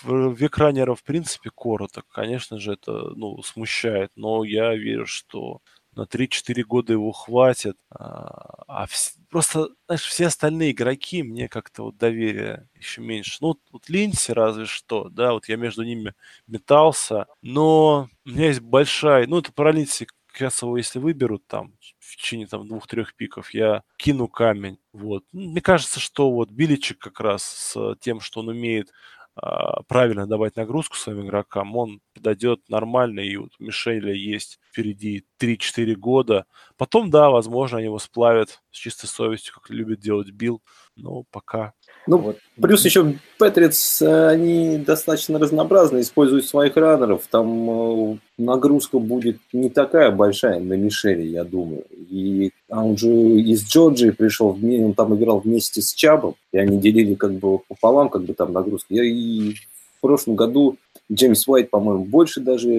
[0.04, 2.06] век раннера в принципе короток.
[2.12, 4.10] Конечно же, это, ну, смущает.
[4.16, 5.60] Но я верю, что
[5.94, 7.76] на 3-4 года его хватит.
[7.90, 9.16] А, а вс...
[9.28, 13.38] просто, знаешь, все остальные игроки мне как-то вот доверия еще меньше.
[13.40, 16.14] Ну, вот, вот Линси разве что, да, вот я между ними
[16.46, 21.74] метался, но у меня есть большая, ну, это про Линси сейчас его, если выберут там
[21.98, 24.78] в течение там двух-трех пиков, я кину камень.
[24.92, 25.24] Вот.
[25.32, 28.92] Мне кажется, что вот Биличек как раз с тем, что он умеет
[29.88, 35.94] правильно давать нагрузку своим игрокам, он подойдет нормально, и вот у Мишеля есть впереди 3-4
[35.94, 36.46] года.
[36.76, 40.62] Потом, да, возможно, они его сплавят с чистой совестью, как любит делать Билл,
[40.96, 41.72] но пока
[42.06, 42.38] ну, вот.
[42.60, 47.22] плюс еще Патриц, они достаточно разнообразно используют своих раннеров.
[47.30, 51.84] Там э, нагрузка будет не такая большая на Мишеле, я думаю.
[52.10, 57.14] И он же из Джорджии пришел, он там играл вместе с Чабом, и они делили
[57.14, 58.94] как бы пополам как бы там нагрузку.
[58.94, 60.76] Я и в прошлом году
[61.12, 62.70] Джеймс Уайт, по-моему, больше даже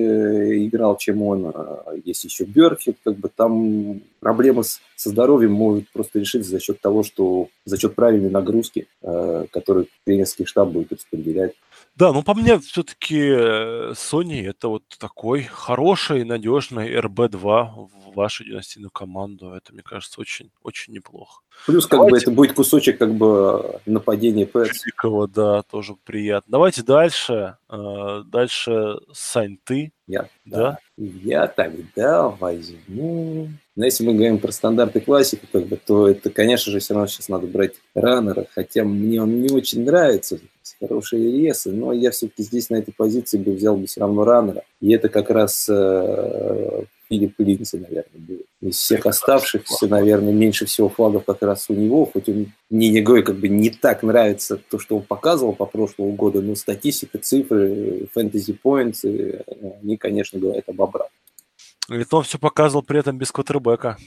[0.65, 1.51] играл, чем он.
[1.53, 6.59] А, есть еще Берфит, как бы там проблемы с, со здоровьем могут просто решиться за
[6.59, 11.53] счет того, что за счет правильной нагрузки, э, которую тренерский штаб будет распределять.
[11.95, 18.43] Да, ну по мне все-таки э, Sony это вот такой хороший, надежный RB2 в вашу
[18.45, 19.53] династийную команду.
[19.53, 21.41] Это, мне кажется, очень, очень неплохо.
[21.65, 22.13] Плюс как Давайте...
[22.13, 24.83] бы это будет кусочек как бы нападения Пэтс.
[25.27, 26.51] да, тоже приятно.
[26.51, 27.57] Давайте дальше.
[27.69, 29.91] Э, дальше Сань, ты.
[30.07, 30.57] Я, да.
[30.57, 30.79] да.
[30.97, 36.71] Я тогда возьму но если мы говорим про стандарты классики, как бы, то это, конечно
[36.71, 40.39] же, все равно сейчас надо брать раннера, хотя мне он не очень нравится,
[40.81, 44.63] хорошие ресы, но я все-таки здесь на этой позиции бы взял бы все равно раннера.
[44.79, 48.45] И это как раз э, Филипп Линдси, наверное, будет.
[48.61, 53.01] Из всех оставшихся, наверное, меньше всего флагов как раз у него, хоть он мне не
[53.01, 57.17] говорю, как бы не так нравится то, что он показывал по прошлому году, но статистика,
[57.19, 59.43] цифры, фэнтези поинты,
[59.81, 61.11] они, конечно, говорят об обратном.
[61.89, 63.97] Это он все показывал при этом без квотербека.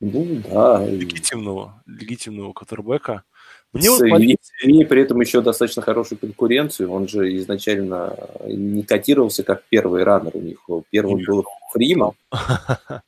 [0.00, 0.84] Ну да.
[0.86, 3.24] Легитимного, легитимного квотербека.
[3.74, 6.90] Мне вот и, при этом еще достаточно хорошую конкуренцию.
[6.90, 10.64] Он же изначально не котировался как первый раннер у них.
[10.90, 11.32] Первым Именно.
[11.32, 12.12] был Фриман.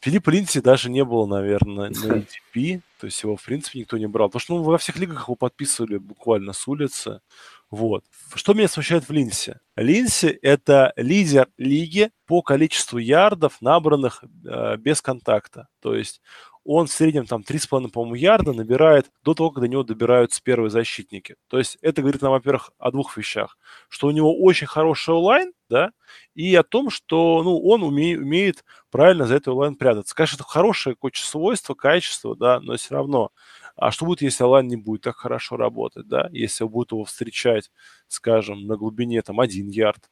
[0.00, 2.12] Филипп Линдси даже не было, наверное, на
[2.54, 4.28] ATP, то есть его, в принципе, никто не брал.
[4.28, 7.20] Потому что ну, во всех лигах его подписывали буквально с улицы.
[7.70, 8.02] Вот.
[8.34, 9.60] Что меня смущает в Линсе?
[9.76, 15.68] Линси– это лидер лиги по количеству ярдов, набранных э, без контакта.
[15.80, 16.20] То есть
[16.64, 20.70] он в среднем там 3,5, по-моему, ярда набирает до того, когда до него добираются первые
[20.70, 21.36] защитники.
[21.48, 23.56] То есть это говорит нам, во-первых, о двух вещах.
[23.88, 25.92] Что у него очень хороший онлайн, да,
[26.34, 30.14] и о том, что ну, он уме, умеет правильно за это онлайн прятаться.
[30.14, 33.30] Конечно, это хорошее какое-то свойство, качество, да, но все равно.
[33.76, 37.70] А что будет, если онлайн не будет так хорошо работать, да, если будут его встречать,
[38.08, 40.10] скажем, на глубине там один ярд,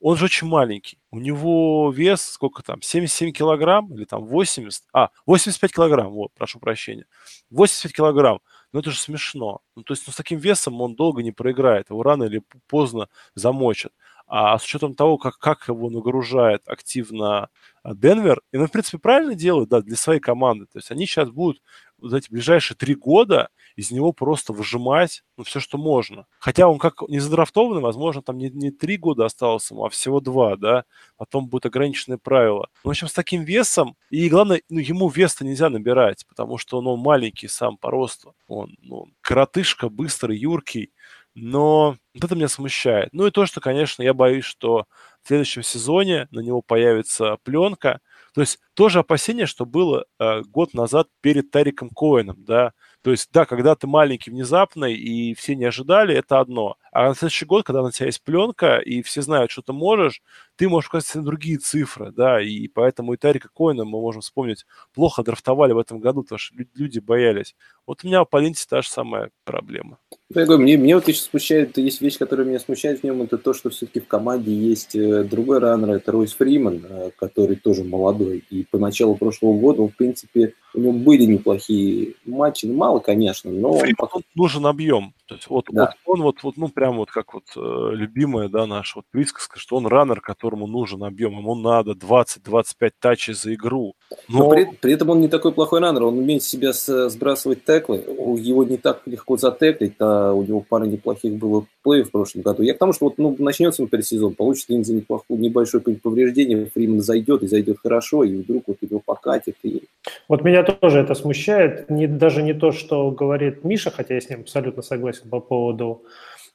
[0.00, 0.98] он же очень маленький.
[1.10, 4.84] У него вес, сколько там, 77 килограмм или там 80?
[4.92, 7.06] А, 85 килограмм, вот, прошу прощения.
[7.50, 8.40] 85 килограмм.
[8.72, 9.60] Ну, это же смешно.
[9.76, 11.90] Ну, то есть, ну, с таким весом он долго не проиграет.
[11.90, 13.92] Его рано или поздно замочат.
[14.28, 17.48] А с учетом того, как, как его нагружает активно
[17.82, 20.66] а, Денвер, и, ну, в принципе, правильно делают, да, для своей команды.
[20.66, 21.62] То есть они сейчас будут
[21.96, 26.26] вот эти ближайшие три года из него просто выжимать ну, все, что можно.
[26.38, 30.20] Хотя он как не задрафтованный, возможно, там не, не три года осталось ему, а всего
[30.20, 30.84] два, да.
[31.16, 32.68] Потом будут ограниченные правила.
[32.84, 36.78] Ну, в общем, с таким весом, и главное, ну, ему вес-то нельзя набирать, потому что
[36.78, 38.34] он, он маленький сам по росту.
[38.46, 40.92] Он, ну, коротышка, быстрый, юркий.
[41.40, 43.10] Но вот это меня смущает.
[43.12, 44.86] Ну и то, что, конечно, я боюсь, что
[45.22, 48.00] в следующем сезоне на него появится пленка,
[48.34, 52.72] то есть тоже опасение, что было э, год назад перед Тариком Коэном, да.
[53.02, 56.76] То есть, да, когда ты маленький внезапно и все не ожидали, это одно.
[56.92, 60.22] А на следующий год, когда на тебя есть пленка, и все знают, что ты можешь,
[60.58, 64.66] ты можешь показать на другие цифры, да, и поэтому и Тарика Коэна мы можем вспомнить,
[64.92, 67.54] плохо драфтовали в этом году, потому что люди боялись.
[67.86, 69.98] Вот у меня в Паленте та же самая проблема.
[70.34, 73.38] Я говорю, мне, мне вот еще смущает, есть вещь, которая меня смущает в нем, это
[73.38, 77.84] то, что все-таки в команде есть э, другой раннер, это Ройс Фриман, э, который тоже
[77.84, 78.44] молодой.
[78.50, 82.98] И по началу прошлого года, он, в принципе, у него были неплохие матчи, ну, мало,
[82.98, 83.78] конечно, но...
[83.78, 84.22] Фриман, он...
[84.34, 85.94] нужен объем, То есть вот, Да.
[86.04, 89.58] вот он вот, вот, ну, прям вот как вот э, любимая, да, наша вот присказка,
[89.58, 93.94] что он раннер, которому нужен объем, ему надо 20-25 тачей за игру.
[94.28, 98.02] Но, Но, при, при этом он не такой плохой раннер, он умеет себя сбрасывать теклы,
[98.06, 102.42] У- его не так легко затеклить, а у него пара неплохих было плей в прошлом
[102.42, 102.62] году.
[102.62, 107.02] Я к тому, что вот, ну, начнется, например, сезон, получит Линдзи неплохое, небольшое повреждение, Фриман
[107.02, 109.56] зайдет, и зайдет хорошо, и вдруг вот его покатит.
[109.62, 109.82] И...
[110.28, 111.90] Вот меня тоже это смущает.
[111.90, 116.02] Не, даже не то, что говорит Миша, хотя я с ним абсолютно согласен по поводу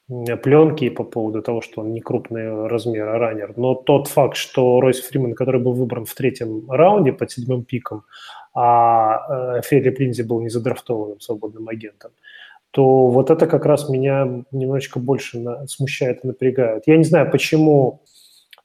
[0.08, 3.54] пленки по поводу того, что он не крупный размер, а раннер.
[3.58, 8.04] Но тот факт, что Ройс Фриман, который был выбран в третьем раунде под седьмым пиком,
[8.54, 12.12] а э, Филипп Линдзи был не задрафтованным свободным агентом,
[12.72, 16.84] то вот это как раз меня немножечко больше смущает и напрягает.
[16.88, 18.02] Я не знаю, почему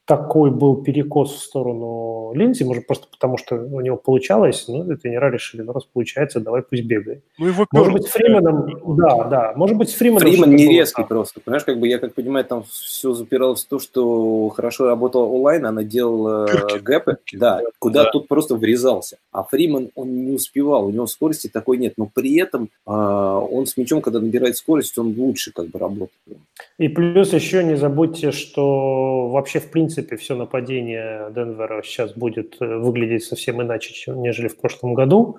[0.08, 4.96] такой был перекос в сторону Линдзи, может, просто потому, что у него получалось, ну, и
[4.96, 7.22] тренера решили, ну, раз получается, давай пусть бегает.
[7.38, 10.26] ну, его Может быть, с Фриманом, да, да, может быть, с Фриманом...
[10.26, 11.08] Фриман не было резкий так.
[11.08, 11.40] просто.
[11.40, 15.66] Понимаешь, как бы я как понимаю, там все запиралось в то, что хорошо работала онлайн,
[15.66, 16.78] она делала Пырки.
[16.78, 18.10] гэпы, Пырки, да, да, куда да.
[18.10, 19.18] тут просто врезался.
[19.30, 23.66] А Фриман, он не успевал, у него скорости такой нет, но при этом а, он
[23.66, 26.38] с мячом, когда набирает скорость, он лучше как бы работает.
[26.78, 32.76] И плюс еще не забудьте, что вообще, в принципе, все нападение Денвера сейчас будет э,
[32.76, 35.38] выглядеть совсем иначе, чем, нежели в прошлом году.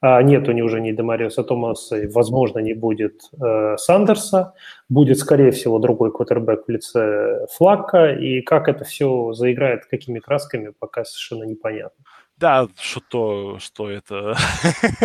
[0.00, 4.54] А, Нет у них уже ни Демариуса Томаса, и, возможно, не будет э, Сандерса.
[4.88, 8.12] Будет, скорее всего, другой квотербек в лице Флака.
[8.12, 12.04] И как это все заиграет, какими красками, пока совершенно непонятно.
[12.42, 14.34] Да, что то, что это...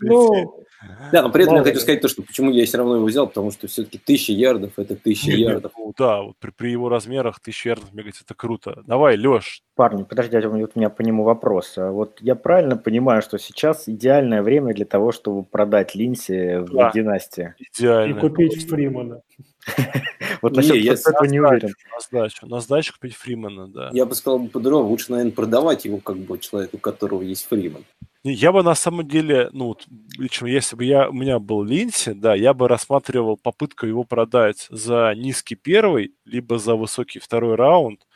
[0.00, 0.64] Ну,
[1.12, 3.26] Да, но при этом я хочу сказать то, что почему я все равно его взял,
[3.26, 5.72] потому что все-таки тысяча ярдов– это тысяча ярдов.
[5.76, 8.82] ну Да, вот при, его размерах тысячу ярдов бегать это круто.
[8.86, 11.76] Давай, Леш, Парни, подождите, вот у меня по нему вопрос.
[11.76, 16.92] А Вот я правильно понимаю, что сейчас идеальное время для того, чтобы продать Линси в
[16.94, 17.54] династии?
[17.58, 18.18] и идеально.
[18.18, 19.20] купить Фримана.
[20.42, 21.72] Вот Не, насчет я этого не уверен.
[21.92, 22.46] На сдачу.
[22.46, 23.90] На сдачу купить Фримана, да.
[23.92, 27.84] Я бы сказал по-другому, лучше, наверное, продавать его как бы человеку, у которого есть Фриман.
[28.24, 29.76] Не, Я бы на самом деле, ну,
[30.18, 34.66] лично если бы я, у меня был Линси, да, я бы рассматривал попытку его продать
[34.70, 38.06] за низкий первый, либо за высокий второй раунд,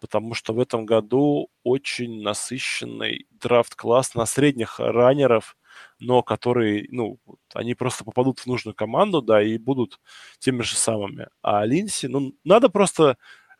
[0.00, 5.56] потому что в этом году очень насыщенный драфт-класс на средних раннеров,
[5.98, 10.00] но которые, ну, вот они просто попадут в нужную команду, да, и будут
[10.38, 11.28] теми же самыми.
[11.42, 13.16] А Линси, ну, надо просто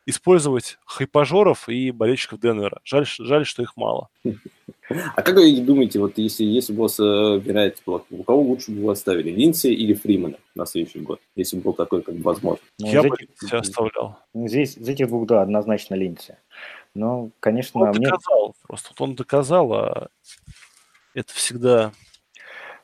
[0.06, 2.80] использовать хайпажоров и болельщиков Денвера.
[2.84, 4.08] Жаль, жаль, что их мало.
[5.16, 8.40] А как вы думаете, вот если, если бы у вас э, выбирать, вот, у кого
[8.40, 12.14] лучше бы вы оставили, Линдси или Фримана на следующий год, если бы был такой, как
[12.14, 12.64] бы, возможно?
[12.78, 14.16] Ну, я бы этих- Линси оставлял.
[14.32, 16.36] Здесь, из этих двух, да, однозначно Линси.
[16.94, 18.06] Но, конечно, Он мне...
[18.08, 20.08] доказал, просто вот он доказал, а
[21.14, 21.92] это всегда...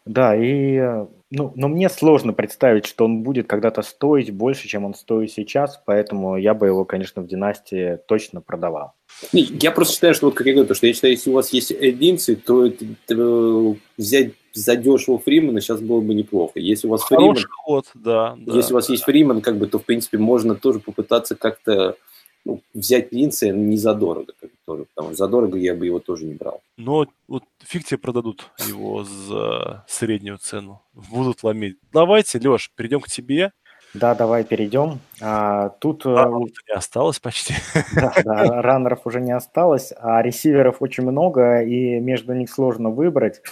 [0.04, 4.84] Да, и э, ну, но мне сложно представить, что он будет когда-то стоить больше, чем
[4.84, 8.92] он стоит сейчас, поэтому я бы его, конечно, в династии точно продавал.
[9.32, 11.34] Не, я просто считаю, что вот как я говорю, то, что я считаю, если у
[11.34, 16.58] вас есть Линдси, то это, э, взять задешево Фримана сейчас было бы неплохо.
[16.58, 18.36] Если у вас Фриман, Хороший ход, да.
[18.38, 18.54] да.
[18.54, 21.96] если у вас есть Фриман, как бы, то, в принципе, можно тоже попытаться как-то
[22.44, 24.32] ну, взять Линдси не задорого.
[24.40, 26.60] Как тоже, потому что задорого я бы его тоже не брал.
[26.76, 30.82] Но вот фиг тебе продадут его за среднюю цену.
[30.92, 31.78] Будут ломить.
[31.92, 33.52] Давайте, Леш, перейдем к тебе.
[33.94, 35.00] Да, давай перейдем.
[35.20, 37.54] А, тут э, А, не осталось почти.
[37.94, 43.42] да, да, раннеров уже не осталось, а ресиверов очень много, и между них сложно выбрать.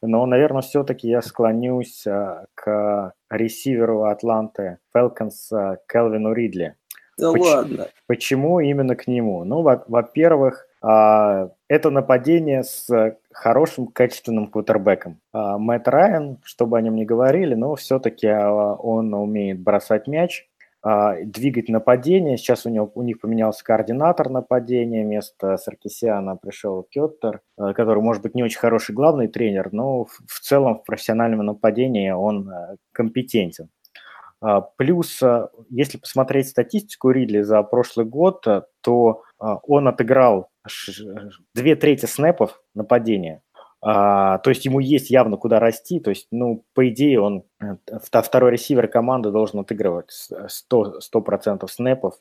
[0.00, 6.76] Но, наверное, все-таки я склонюсь а, к ресиверу Атланты Falcons а, Келвину Ридли.
[7.20, 7.44] Да Почему?
[7.44, 7.88] ладно.
[8.06, 9.44] Почему именно к нему?
[9.44, 15.20] Ну, во- во-первых, а, это нападение с хорошим, качественным кутербеком.
[15.32, 20.48] А, Мэтт Райан, чтобы о нем не говорили, но все-таки он умеет бросать мяч,
[20.82, 22.38] а, двигать нападение.
[22.38, 25.04] Сейчас у, него, у них поменялся координатор нападения.
[25.04, 30.40] Вместо Саркисиана пришел Кеттер, а, который, может быть, не очень хороший главный тренер, но в,
[30.40, 33.68] целом в профессиональном нападении он а, компетентен.
[34.40, 40.48] А, Плюс, а, если посмотреть статистику Ридли за прошлый год, а, то он отыграл
[41.54, 43.42] две трети снэпов нападения.
[43.82, 46.00] То есть ему есть явно куда расти.
[46.00, 51.00] То есть, ну, по идее, он э, вто- второй ресивер команды должен отыгрывать с- 100%,
[51.00, 52.16] 100% снэпов.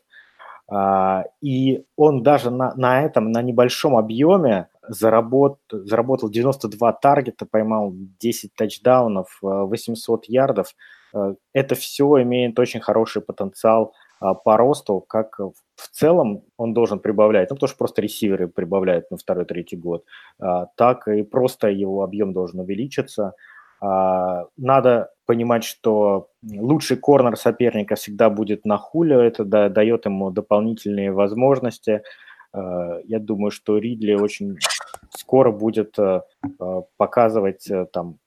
[0.71, 7.91] А, и он даже на, на этом, на небольшом объеме заработ, заработал 92 таргета, поймал
[7.93, 10.75] 10 тачдаунов, э, 800 ярдов.
[11.13, 16.99] Э, Это все имеет очень хороший потенциал а, по росту, как в целом он должен
[16.99, 20.03] прибавлять, ну, потому что просто ресиверы прибавляют на второй-третий год,
[20.39, 23.33] а, так и просто его объем должен увеличиться.
[23.81, 31.11] А, надо понимать, что лучший корнер соперника всегда будет на хуле, это дает ему дополнительные
[31.13, 32.01] возможности.
[32.51, 34.57] А, я думаю, что Ридли очень
[35.11, 36.21] скоро будет э,
[36.59, 38.17] э, показывать э, там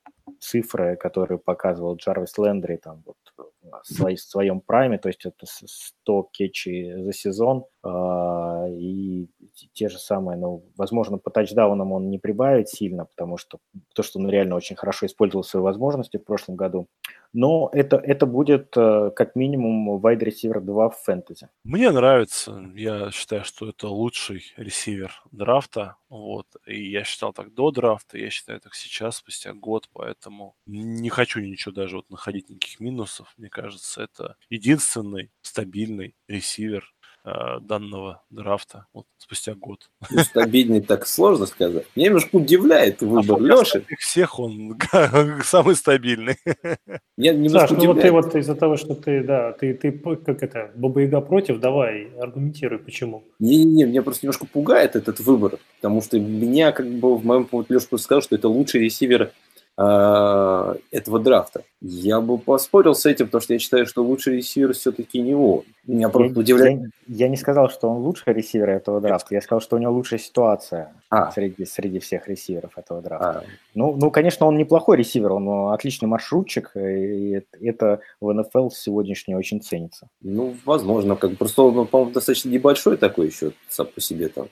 [0.43, 7.03] цифры, которые показывал Джарвис Лендри там вот в своем прайме, то есть это 100 кетчей
[7.03, 9.29] за сезон, а, и
[9.73, 13.59] те же самые, ну, возможно, по тачдаунам он не прибавит сильно, потому что
[13.95, 16.87] то, что он реально очень хорошо использовал свои возможности в прошлом году,
[17.33, 21.49] но это, это будет э, как минимум wide receiver 2 в фэнтези.
[21.65, 27.71] Мне нравится, я считаю, что это лучший ресивер драфта, вот, и я считал так до
[27.71, 32.79] драфта, я считаю так сейчас, спустя год, поэтому не хочу ничего даже вот находить никаких
[32.79, 36.93] минусов, мне кажется, это единственный стабильный ресивер
[37.25, 39.91] Э, данного драфта вот спустя год.
[40.11, 41.87] Ну, стабильный так сложно сказать.
[41.95, 43.85] Меня немножко удивляет выбор а Леши.
[44.01, 44.77] всех он
[45.45, 46.35] самый стабильный.
[47.17, 47.85] Меня немножко Саш, удивляет.
[47.85, 51.21] ну вот ты вот из-за того, что ты, да, ты, ты как это, Баба Яга
[51.21, 53.23] против, давай, аргументируй, почему.
[53.39, 57.73] Не-не-не, меня просто немножко пугает этот выбор, потому что меня, как бы, в моем поводу
[57.73, 59.31] Леша просто сказал, что это лучший ресивер
[59.77, 61.65] этого драфта.
[61.81, 65.63] Я бы поспорил с этим, потому что я считаю, что лучший ресивер все-таки не он.
[65.87, 66.81] Меня просто я, удивляет.
[67.09, 69.35] Я, я не сказал, что он лучший ресивер этого драфта.
[69.35, 71.33] Я сказал, что у него лучшая ситуация а.
[71.33, 73.41] среди, среди всех ресиверов этого драфта.
[73.41, 73.45] А.
[73.75, 79.61] Ну, ну, конечно, он неплохой ресивер, он отличный маршрутчик, и это в НФЛ сегодняшний очень
[79.61, 80.09] ценится.
[80.21, 84.49] Ну, возможно, как просто он, по-моему, достаточно небольшой такой еще сам по себе там.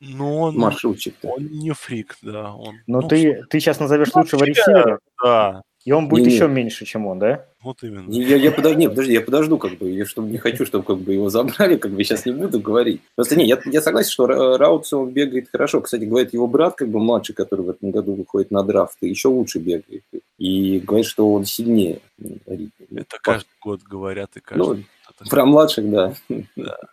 [0.00, 2.54] Ну, он, он не фрик, да.
[2.54, 5.00] Он, Но ну, ты, ты сейчас назовешь лучшего ресивера?
[5.22, 5.62] Да.
[5.84, 6.54] И он будет не, еще не.
[6.54, 7.46] меньше, чем он, да?
[7.62, 8.10] Вот именно.
[8.10, 8.76] Я, я подож...
[8.76, 11.76] не, подожди, я подожду, как бы, я чтобы не хочу, чтобы как бы его забрали,
[11.76, 13.00] как бы сейчас не буду говорить.
[13.16, 15.80] Просто не, я, я согласен, что Раутс он бегает хорошо.
[15.80, 19.28] Кстати, говорит, его брат, как бы младший, который в этом году выходит на драфт, еще
[19.28, 20.02] лучше бегает.
[20.36, 22.00] И говорит, что он сильнее.
[22.20, 24.84] Это каждый год говорят и каждый ну,
[25.30, 26.14] про младших, да.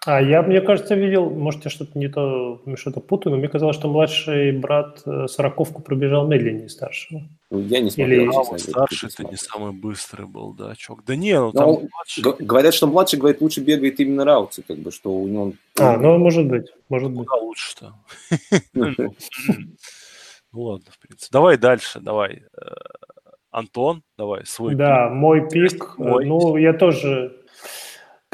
[0.05, 3.75] А я, мне кажется, видел, может, я что-то не то, что-то путаю, но мне казалось,
[3.75, 7.21] что младший брат э, сороковку пробежал медленнее старшего.
[7.51, 8.23] Ну, я не смотрел.
[8.23, 8.55] Или...
[8.55, 11.05] А, старший это не самый быстрый был, да, чок.
[11.05, 12.45] Да не, ну там но, младший...
[12.45, 15.53] Говорят, что младший, говорит, лучше бегает именно Раутси, как бы, что у него...
[15.79, 17.27] А, ну, может быть, может быть.
[17.27, 17.93] Куда лучше-то?
[20.51, 21.27] Ну ладно, в принципе.
[21.33, 22.43] Давай дальше, давай.
[22.57, 22.65] Э,
[23.51, 25.95] Антон, давай, свой Да, мой пик.
[25.97, 27.35] Ну, я тоже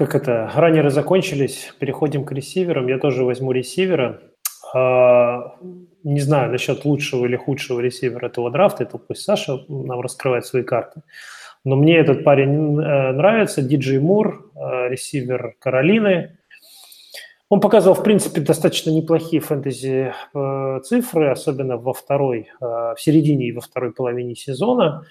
[0.02, 2.88] как это, раннеры закончились, переходим к ресиверам.
[2.88, 4.20] Я тоже возьму ресивера.
[4.74, 5.58] А,
[6.04, 10.64] не знаю насчет лучшего или худшего ресивера этого драфта, это пусть Саша нам раскрывает свои
[10.64, 11.02] карты.
[11.64, 16.40] Но мне этот парень э, нравится, Диджей Мур, э, ресивер Каролины.
[17.50, 23.52] Он показывал, в принципе, достаточно неплохие фэнтези э, цифры, особенно во второй, в середине и
[23.52, 25.06] во второй половине сезона.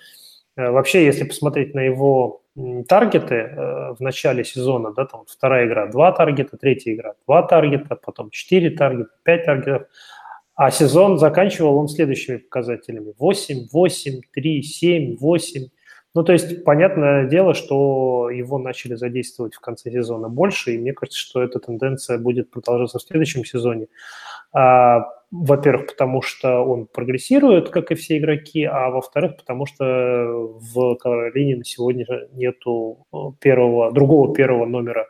[0.57, 2.39] Вообще, если посмотреть на его
[2.88, 7.96] таргеты э, в начале сезона, да, там вторая игра два таргета, третья игра два таргета,
[7.96, 9.88] потом четыре таргета, пять таргетов,
[10.55, 15.68] а сезон заканчивал он следующими показателями 8, 8, 3, 7, 8.
[16.14, 20.92] Ну, то есть, понятное дело, что его начали задействовать в конце сезона больше, и мне
[20.92, 23.86] кажется, что эта тенденция будет продолжаться в следующем сезоне.
[24.53, 30.96] А, во-первых, потому что он прогрессирует, как и все игроки, а во-вторых, потому что в
[30.96, 35.07] Каролине на сегодня нету э, первого, другого первого номера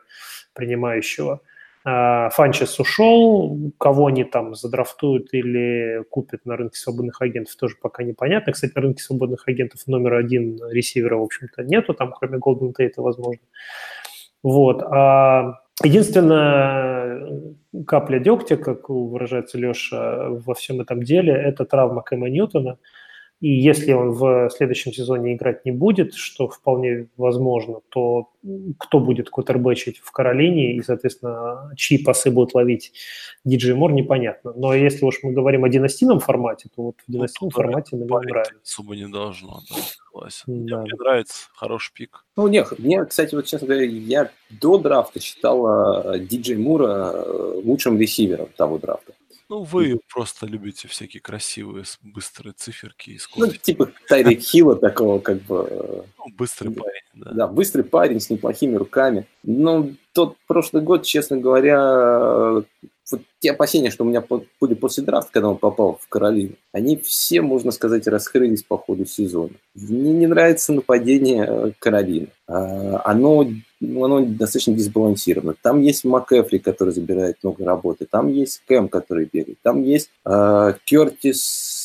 [0.52, 1.40] принимающего.
[1.82, 8.02] А, Фанчес ушел, кого они там задрафтуют или купят на рынке свободных агентов, тоже пока
[8.02, 8.52] непонятно.
[8.52, 13.00] Кстати, на рынке свободных агентов номер один ресивера, в общем-то, нету, там кроме Голден Тейта,
[13.00, 13.42] возможно.
[14.42, 14.82] Вот.
[14.82, 17.54] А единственное,
[17.86, 22.78] капля дегтя, как выражается Леша, во всем этом деле, это травма Кэма Ньютона.
[23.40, 28.28] И если он в следующем сезоне играть не будет, что вполне возможно, то
[28.78, 32.92] кто будет кутербэчить в Каролине и, соответственно, чьи пасы будут ловить
[33.44, 34.52] Диджей Мор, непонятно.
[34.54, 37.96] Но если уж мы говорим о династийном формате, то вот в ну, династийном ну, формате
[37.96, 38.54] мне нравится.
[38.62, 40.66] Особо не должно, да, согласен.
[40.66, 40.82] Да.
[40.82, 42.26] Мне, нравится, хороший пик.
[42.36, 47.98] Ну, нет, мне, кстати, вот честно говоря, я до драфта считал Диджей Мура э, лучшим
[47.98, 49.14] ресивером того драфта.
[49.50, 53.56] Ну, вы просто любите всякие красивые, быстрые циферки и скорости.
[53.56, 55.66] Ну, типа Тайрик Хилла такого, как бы...
[55.68, 57.30] Э, ну, быстрый парень, да.
[57.32, 59.26] Да, быстрый парень с неплохими руками.
[59.42, 62.62] Но тот прошлый год, честно говоря,
[63.10, 64.22] вот те опасения, что у меня
[64.60, 69.04] были после драфта, когда он попал в Каролину, они все, можно сказать, раскрылись по ходу
[69.04, 69.54] сезона.
[69.74, 72.28] Мне не нравится нападение э, Каролины.
[72.46, 75.54] А, оно, ну, оно достаточно дисбалансировано.
[75.60, 78.06] Там есть МакЭфри, который забирает много работы.
[78.10, 79.58] Там есть Кэм, который бегает.
[79.62, 81.80] Там есть э, Кертис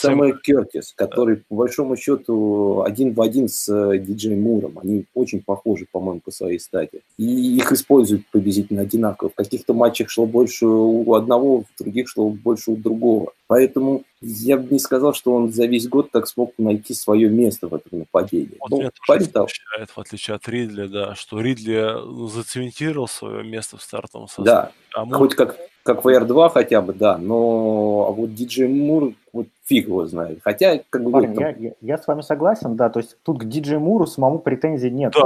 [0.00, 4.78] Сэмюэл Кертис, который, по большому счету, один в один с э, диджей Муром.
[4.78, 7.00] Они очень похожи, по-моему, по своей стати.
[7.18, 9.30] И их используют приблизительно одинаково.
[9.30, 13.32] В каких-то матчах шло больше у одного, в других шло больше у другого.
[13.48, 17.66] Поэтому я бы не сказал, что он за весь год так смог найти свое место
[17.66, 18.56] в этом нападении.
[18.60, 23.82] Вот ну, парень в отличие от Ридли, да, что Ридли ну, зацементировал свое место в
[23.82, 24.44] стартовом составе.
[24.44, 29.14] Да, А Мур хоть как, как VR2 хотя бы, да, но а вот диджей Мур,
[29.32, 30.40] вот фиг его знает.
[30.42, 33.40] Хотя, как бы, Парень, там- я, я, я с вами согласен, да, то есть тут
[33.40, 35.14] к диджей Муру самому претензий нет.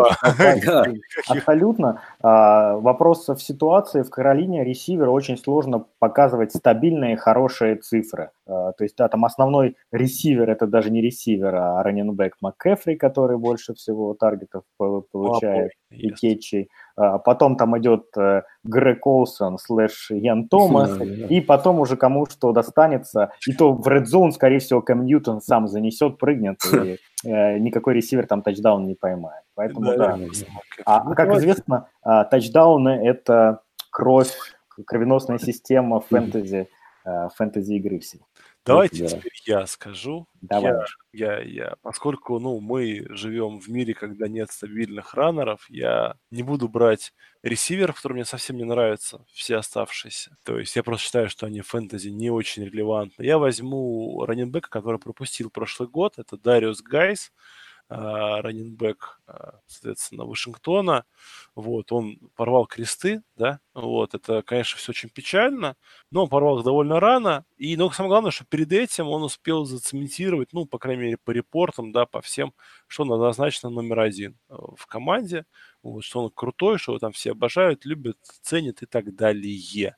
[0.65, 0.87] Да.
[1.29, 2.01] Абсолютно.
[2.21, 8.12] А, Вопрос в ситуации в Каролине ресивера очень сложно показывать стабильные, хорошие цифры.
[8.47, 13.39] А, То есть, да, там основной ресивер, это даже не ресивер, а раненбэк МакКефри, который
[13.39, 16.21] больше всего таргетов по- получает, и Ест.
[16.21, 16.69] кетчей.
[16.97, 21.27] А Потом там идет э, Грег Олсон слэш Ян Томас, Да, да.
[21.29, 23.33] и потом уже кому что достанется.
[23.47, 26.99] И то в Red Zone, скорее всего, Кэм Ньютон сам занесет, прыгнет, и
[27.29, 29.45] э, никакой ресивер там тачдаун не поймает.
[29.55, 30.19] Поэтому да.
[30.85, 33.61] А, Ну, как известно, а, тачдауны– это
[33.91, 34.33] кровь,
[34.87, 38.19] кровеносная система фэнтези, а, фэнтези игры все.
[38.65, 39.17] Давайте Да.
[39.17, 40.29] теперь я скажу.
[40.41, 40.73] Давай.
[41.13, 46.45] Я, я, я, поскольку, ну, мы живем в мире, когда нет стабильных раннеров, я не
[46.45, 50.37] буду брать ресиверов, которые мне совсем не нравятся, все оставшиеся.
[50.45, 53.25] То есть я просто считаю, что они в фэнтези не очень релевантны.
[53.25, 57.33] Я возьму раненбека, который пропустил прошлый год, это Дариус Гайс,
[57.93, 61.05] а, раненбэк, а, соответственно, Вашингтона.
[61.55, 65.77] Вот, он порвал кресты, да, вот, это, конечно, все очень печально,
[66.11, 69.65] но он порвал их довольно рано, и, но самое главное, что перед этим он успел
[69.65, 72.55] зацементировать, ну, по крайней мере, по репортам, да, по всем,
[72.87, 75.45] что он однозначно номер один э, в команде,
[75.83, 79.97] вот, что он крутой, что его там все обожают, любят, ценят и так далее.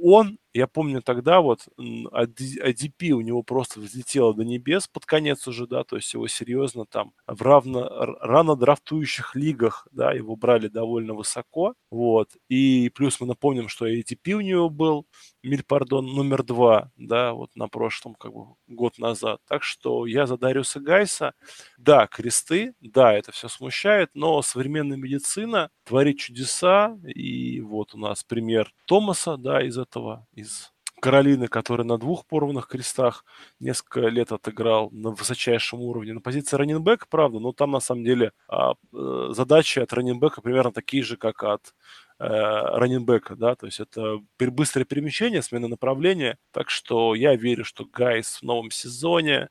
[0.00, 5.06] Он, я помню тогда вот м, AD- ADP у него просто взлетело до небес под
[5.06, 7.88] конец уже, да, то есть его серьезно там в равно,
[8.20, 14.32] рано драфтующих лигах, да, его брали довольно высоко, вот, и плюс мы напомним, что ADP
[14.34, 15.06] у него был,
[15.42, 19.40] Миль, пардон, номер два, да, вот на прошлом, как бы, год назад.
[19.48, 21.32] Так что я за Дариуса Гайса.
[21.78, 28.24] Да, кресты, да, это все смущает, но современная медицина творит чудеса, и вот у нас
[28.24, 33.24] пример Томаса, да, из этого, из Каролины, который на двух порванных крестах
[33.60, 36.12] несколько лет отыграл на высочайшем уровне.
[36.12, 40.72] На позиции раненбека, правда, но там на самом деле а, э, задачи от раненбека примерно
[40.72, 41.74] такие же, как от
[42.18, 47.84] э, раненбека, да, то есть это быстрое перемещение, смена направления, так что я верю, что
[47.84, 49.50] Гайс в новом сезоне,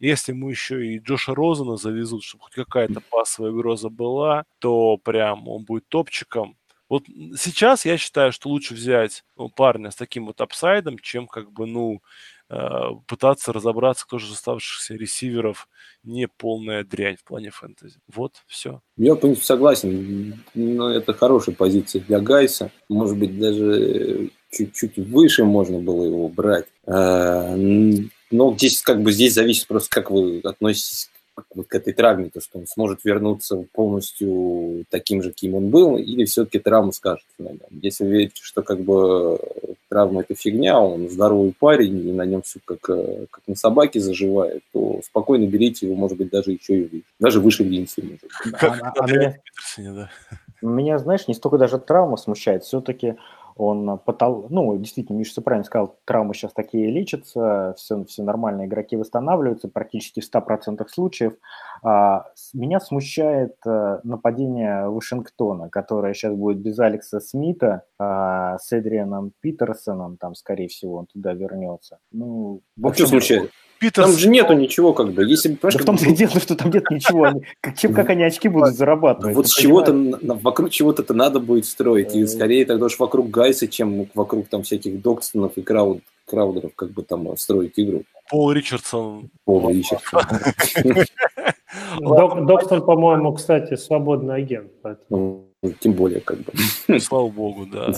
[0.00, 5.46] если ему еще и Джоша Розена завезут, чтобы хоть какая-то пасовая угроза была, то прям
[5.46, 6.56] он будет топчиком.
[6.90, 7.04] Вот
[7.38, 11.66] сейчас я считаю, что лучше взять ну, парня с таким вот апсайдом, чем как бы,
[11.66, 12.02] ну,
[12.50, 12.58] э,
[13.06, 15.68] пытаться разобраться, кто же из оставшихся ресиверов
[16.02, 18.00] не полная дрянь в плане фэнтези.
[18.12, 18.82] Вот, все.
[18.96, 20.42] Я полностью согласен.
[20.54, 22.72] Но это хорошая позиция для Гайса.
[22.88, 26.66] Может быть, даже чуть-чуть выше можно было его брать.
[26.86, 31.08] Но здесь как бы здесь зависит просто, как вы относитесь
[31.54, 35.96] вот к этой травме, то, что он сможет вернуться полностью таким же, каким он был,
[35.96, 37.60] или все-таки травма скажет на нем.
[37.82, 39.38] Если вы верите, что как бы
[39.88, 44.00] травма это фигня, он здоровый парень, и на нем все как, э, как на собаке
[44.00, 47.04] заживает, то спокойно берите его, может быть, даже еще и выше.
[47.18, 48.62] Даже выше Линси, может быть.
[48.62, 50.10] А, а- а меня,
[50.62, 53.16] меня, знаешь, не столько даже травма смущает, все-таки
[53.60, 54.46] он потол...
[54.48, 59.68] ну, действительно, Миша всё правильно сказал, травмы сейчас такие лечатся, все, все нормально, игроки восстанавливаются
[59.68, 61.34] практически в 100% случаев.
[61.82, 69.32] А, меня смущает э, нападение Вашингтона, которое сейчас будет без Алекса Смита, а, с Эдрианом
[69.40, 71.98] Питерсоном, там, скорее всего, он туда вернется.
[72.12, 73.50] Ну, в А что общем, смущает?
[73.80, 75.24] Питерс, Там же нету ничего, как бы.
[75.24, 77.24] Если, Да в том-то и дело, что там нет ничего.
[77.24, 79.34] Они- как- Чем, как они очки будут зарабатывать?
[79.34, 79.92] вот с чего-то,
[80.42, 82.14] вокруг чего-то надо будет строить.
[82.14, 82.26] И Э.
[82.26, 87.02] скорее тогда уж вокруг Гайса, чем вокруг там всяких Докстонов и крауд, краудеров, как бы
[87.02, 88.02] там строить игру.
[88.28, 89.30] Пол Ричардсон.
[89.44, 89.98] Пола ищет.
[92.00, 94.70] Док- Докстон, по-моему, кстати, свободный агент.
[94.82, 96.52] поэтому- Ну, Тем более, как бы.
[97.00, 97.92] Слава богу, да.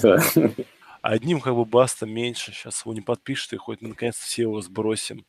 [1.01, 2.53] Одним как бы баста меньше.
[2.53, 5.25] Сейчас его не подпишет, и хоть мы наконец все его сбросим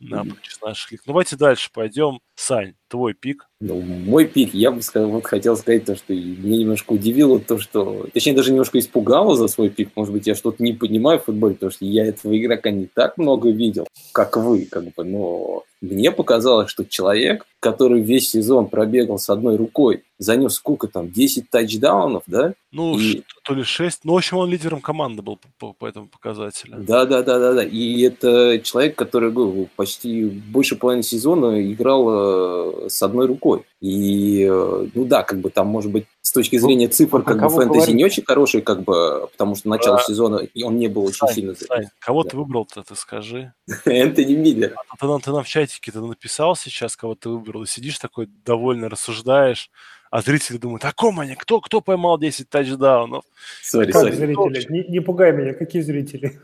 [0.00, 0.34] на Мгм.
[0.36, 1.02] почти наш клик.
[1.06, 2.20] Ну, давайте дальше пойдем.
[2.36, 3.48] Сань, твой пик.
[3.60, 7.58] Ну, мой пик, я бы сказал, вот хотел сказать то, что меня немножко удивило то,
[7.58, 8.06] что...
[8.14, 9.90] Точнее, даже немножко испугало за свой пик.
[9.96, 13.18] Может быть, я что-то не понимаю в футболе, потому что я этого игрока не так
[13.18, 15.04] много видел, как вы, как бы.
[15.04, 21.10] Но мне показалось, что человек, который весь сезон пробегал с одной рукой, занес сколько там,
[21.10, 22.54] 10 тачдаунов, да?
[22.70, 24.00] Ну, И- то ли 6.
[24.04, 26.76] Ну, в общем, он лидером команды был по, по- по этому показателю.
[26.80, 27.64] Да, да, да, да, да.
[27.64, 33.62] И это человек, который говорю, почти больше половины сезона играл э, с одной рукой.
[33.80, 37.34] И, э, ну да, как бы там, может быть, с точки Ну, зрения цифр, про
[37.34, 37.92] как бы фэнтези говорите?
[37.94, 40.02] не очень хороший, как бы, потому что начало Да.
[40.02, 41.54] сезона и он не был очень Сань, сильно...
[41.54, 42.30] Сань, кого Да.
[42.30, 43.54] ты выбрал-то, ты скажи.
[43.86, 44.74] Энтони Миллер.
[44.90, 47.98] А Ты нам, ты нам в чатике ты написал сейчас, кого ты выбрал, и сидишь
[47.98, 49.70] такой довольно рассуждаешь,
[50.10, 51.34] а зрители думают, о ком они?
[51.34, 53.24] Кто, кто поймал 10 тачдаунов?
[53.62, 54.66] Сори, Как зрители?
[54.72, 56.40] Не, не пугай меня, какие зрители?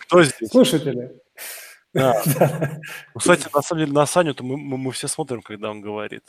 [0.00, 0.50] Кто здесь?
[0.50, 1.12] Слушатели.
[1.94, 2.22] Да.
[3.12, 6.22] Ну, кстати, на самом деле, на Саню-то мы, мы, мы все смотрим, когда он говорит.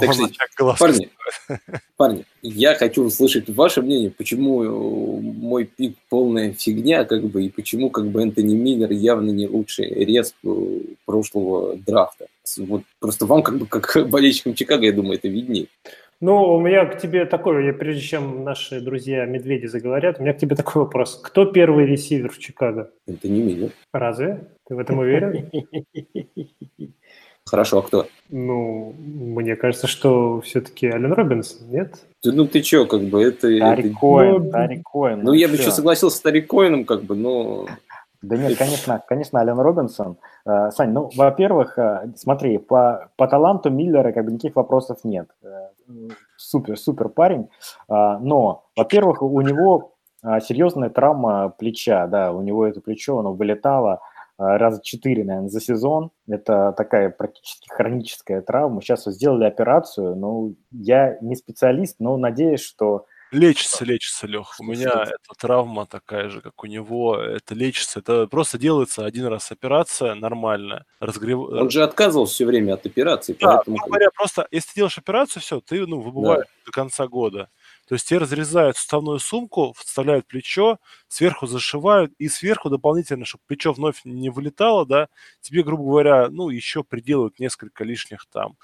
[0.00, 1.08] Так что, Парни,
[1.96, 7.48] парни, я хочу услышать ваше мнение, почему э, мой пик полная фигня, как бы, и
[7.48, 10.48] почему как бы Энтони Миллер явно не лучший рез э,
[11.06, 12.26] прошлого драфта.
[12.58, 15.66] Вот просто вам, как бы, как болельщикам Чикаго, я думаю, это виднее.
[16.20, 20.32] Ну, у меня к тебе такой, я, прежде чем наши друзья медведи заговорят, у меня
[20.32, 21.20] к тебе такой вопрос.
[21.22, 22.90] Кто первый ресивер в Чикаго?
[23.06, 23.70] Энтони Миллер.
[23.92, 24.48] Разве?
[24.66, 25.50] Ты в этом уверен?
[27.46, 28.06] Хорошо, а кто?
[28.30, 31.94] Ну, мне кажется, что все-таки Ален Робинсон, нет?
[32.22, 33.42] Ты, ну ты чё, как бы, это...
[33.58, 35.22] Тарик это- Коэн, ну, Тарик Коэн.
[35.22, 37.66] Ну, я бы еще согласился с Тарик Коэном, как бы, но...
[38.22, 40.16] Да нет, конечно, конечно, Ален Робинсон.
[40.46, 45.28] Э, Сань, ну, во-первых, э, смотри, по, по таланту Миллера как бы никаких вопросов нет.
[45.42, 47.50] Э, м, Супер, супер парень.
[47.86, 49.92] А, Но, во-первых, у него
[50.22, 54.00] а, серьезная травма плеча, да, у него это плечо, оно вылетало а,
[54.38, 56.10] раза четыре, наверное, за сезон.
[56.28, 58.80] Это такая практически хроническая травма.
[58.80, 64.54] Сейчас вот сделали операцию, ну, я не специалист, но надеюсь, что Лечится, лечится, Лех.
[64.60, 65.00] У меня это?
[65.02, 67.16] эта травма такая же, как у него.
[67.16, 67.98] Это лечится.
[67.98, 70.84] Это просто делается один раз операция нормальная.
[71.00, 71.40] Разгрев...
[71.40, 73.78] Он же отказывался все время от операции, Да, поэтому...
[73.84, 77.48] говоря, просто если ты делаешь операцию, все, ты ну, выбываешь до конца года.
[77.86, 80.78] То есть тебе разрезают суставную сумку, вставляют плечо,
[81.08, 85.08] сверху зашивают, и сверху дополнительно, чтобы плечо вновь не вылетало, да,
[85.40, 88.56] тебе, грубо говоря, ну, еще приделают несколько лишних там,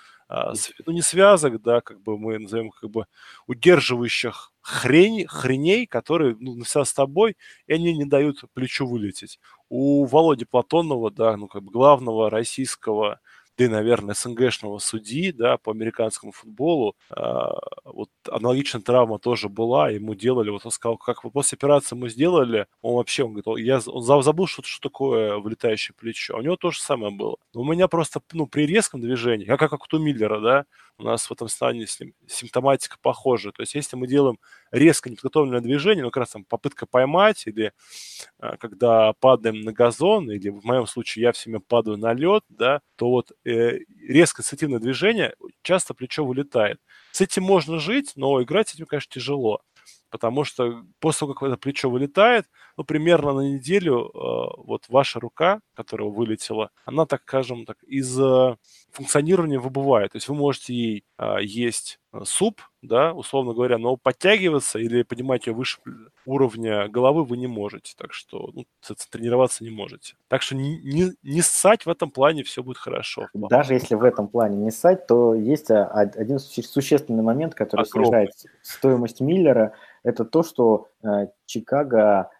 [0.55, 3.07] св- ну, не связок, да, как бы мы назовем, как бы
[3.47, 9.41] удерживающих хрень, хреней, которые, ну, навсегда с тобой, и они не дают плечу вылететь.
[9.69, 13.21] У Володи Платонова, да, ну, как бы главного российского
[13.61, 19.91] да и, наверное, СНГшного судьи, да, по американскому футболу, а, вот аналогичная травма тоже была,
[19.91, 23.47] ему делали, вот он сказал, как вот после операции мы сделали, он вообще, он говорит,
[23.49, 27.13] «О, я, он за- забыл, что, что такое вылетающее плечо, у него то же самое
[27.15, 27.37] было.
[27.55, 30.65] Но у меня просто, ну, при резком движении, как, как у Миллера, да,
[31.01, 31.87] у нас в этом стане
[32.29, 34.39] симптоматика похожа, то есть если мы делаем
[34.71, 37.73] резко неподготовленное движение, ну, как раз там попытка поймать или
[38.39, 42.45] а, когда падаем на газон, или в моем случае я все время падаю на лед,
[42.49, 46.79] да, то вот э, резко ассоциативное движение, часто плечо вылетает.
[47.13, 49.63] С этим можно жить, но играть с этим, конечно, тяжело.
[50.11, 52.47] Потому что после того, как это плечо вылетает,
[52.77, 58.19] ну, примерно на неделю э, вот ваша рука, которая вылетела, она, так скажем, так, из
[58.21, 58.57] э,
[58.91, 60.13] функционирования выбывает.
[60.13, 65.47] То есть вы можете ей э, есть суп, да, условно говоря, но подтягиваться или поднимать
[65.47, 65.79] ее выше
[66.27, 67.95] уровня головы вы не можете.
[67.97, 68.65] Так что ну,
[69.11, 70.15] тренироваться не можете.
[70.29, 73.29] Так что не, не, не ссать в этом плане все будет хорошо.
[73.35, 77.55] Даже если в этом плане не ссать, то есть а, од- один су- существенный момент,
[77.55, 78.07] который Огромный.
[78.07, 78.31] снижает
[78.63, 79.75] стоимость Миллера.
[80.03, 82.40] Это то, что э, Чикаго э,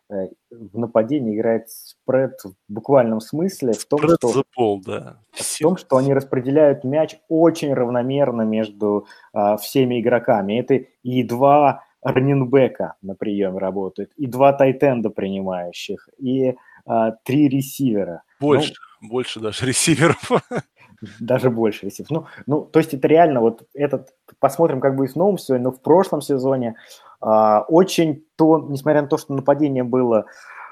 [0.51, 5.23] в нападении играет спред в буквальном смысле, в том, Spread что, ball, да.
[5.33, 10.59] в том, что они распределяют мяч очень равномерно между а, всеми игроками.
[10.59, 18.23] Это и два раннинбека на приеме работают, и два тайтенда принимающих, и а, три ресивера.
[18.41, 20.31] Больше, больше даже ресиверов.
[21.19, 22.11] Даже больше ресив.
[22.11, 25.73] Ну, ну, то есть это реально вот этот, посмотрим, как будет в новом сезоне, но
[25.73, 26.77] в прошлом сезоне
[27.21, 30.27] а, очень, то, несмотря на то, что нападение было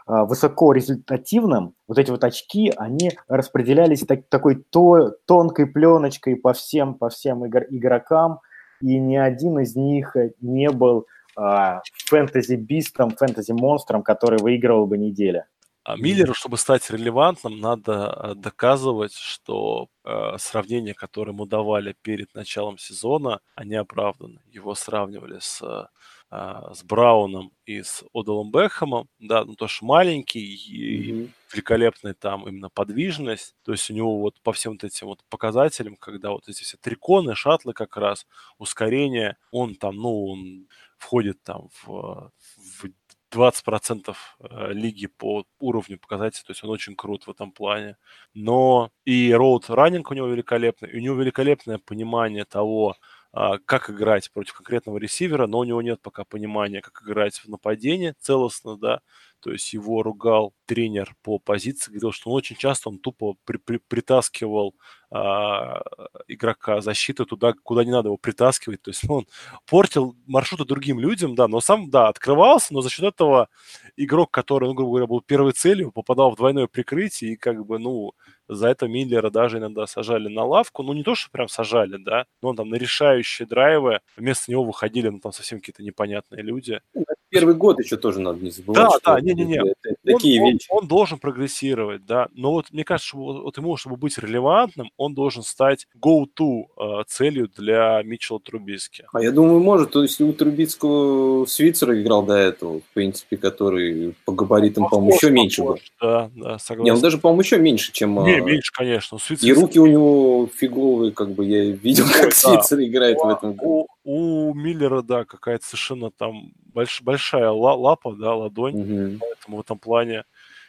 [0.06, 6.52] а, высоко результативным, вот эти вот очки, они распределялись так- такой то, тонкой пленочкой по
[6.52, 8.40] всем, по всем игр- игрокам,
[8.80, 11.06] и ни один из них не был
[11.36, 15.46] а, фэнтези-бистом, фэнтези-монстром, который выигрывал бы неделя.
[15.88, 22.34] А Миллеру, чтобы стать релевантным, надо э, доказывать, что э, сравнения, которые ему давали перед
[22.34, 24.40] началом сезона, они оправданы.
[24.52, 30.54] Его сравнивали с, э, с Брауном и с Одалом Бекхэмом, да, ну то, что маленький
[30.56, 31.34] и Мгм.
[31.54, 35.96] великолепная там именно подвижность, то есть у него вот по всем вот этим вот показателям,
[35.96, 38.26] когда вот эти все триконы, шаттлы как раз,
[38.58, 40.68] ускорение, он там, ну, он
[40.98, 42.84] входит там в, в
[43.30, 47.96] 20% э, лиги по уровню показателей, то есть он очень крут в этом плане.
[48.34, 52.96] Но и роуд раннинг у него великолепный, и у него великолепное понимание того,
[53.32, 57.48] а, как играть против конкретного ресивера, но у него нет пока понимания, как играть в
[57.48, 59.00] нападении целостно, да,
[59.40, 63.56] то есть его ругал тренер по позиции, говорил, что он очень часто он тупо при,
[63.58, 64.74] при, притаскивал
[65.10, 65.80] а,
[66.26, 68.82] игрока защиты туда, куда не надо его притаскивать.
[68.82, 69.26] То есть он
[69.66, 73.48] портил маршруты другим людям, да, но сам, да, открывался, но за счет этого
[73.96, 77.78] игрок, который, ну, грубо говоря, был первой целью, попадал в двойное прикрытие, и как бы,
[77.78, 78.12] ну,
[78.48, 80.82] за это Миллера даже иногда сажали на лавку.
[80.82, 84.64] Ну, не то, что прям сажали, да, но он там на решающие драйвы вместо него
[84.64, 86.80] выходили, ну, там совсем какие-то непонятные люди.
[86.94, 88.90] Ну, первый год еще тоже надо не забывать.
[89.04, 89.74] Да, да, не-не-не.
[90.04, 90.66] Такие он, вещи.
[90.70, 92.28] Он, он должен прогрессировать, да.
[92.32, 97.04] Но вот мне кажется, что вот ему, чтобы быть релевантным, он должен стать go-to э,
[97.06, 99.04] целью для Митчелла Трубиски.
[99.12, 99.90] А я думаю, может.
[99.90, 105.30] То есть у Трубицкого Свицера играл до этого, в принципе, который по габаритам, по-моему, еще
[105.30, 105.78] меньше был.
[106.00, 106.84] Да, да, согласен.
[106.84, 108.24] Не, он даже, по-моему, еще меньше, чем...
[108.24, 109.18] Не, меньше, конечно.
[109.18, 109.48] Свицер...
[109.48, 112.84] И руки у него фиговые, как бы я видел, как Ой, Свицер да.
[112.84, 113.86] играет у, в этом году.
[114.04, 119.18] У, у Миллера, да, какая-то совершенно там больш, большая лапа, да, ладонь, угу.
[119.20, 120.24] поэтому в этом плане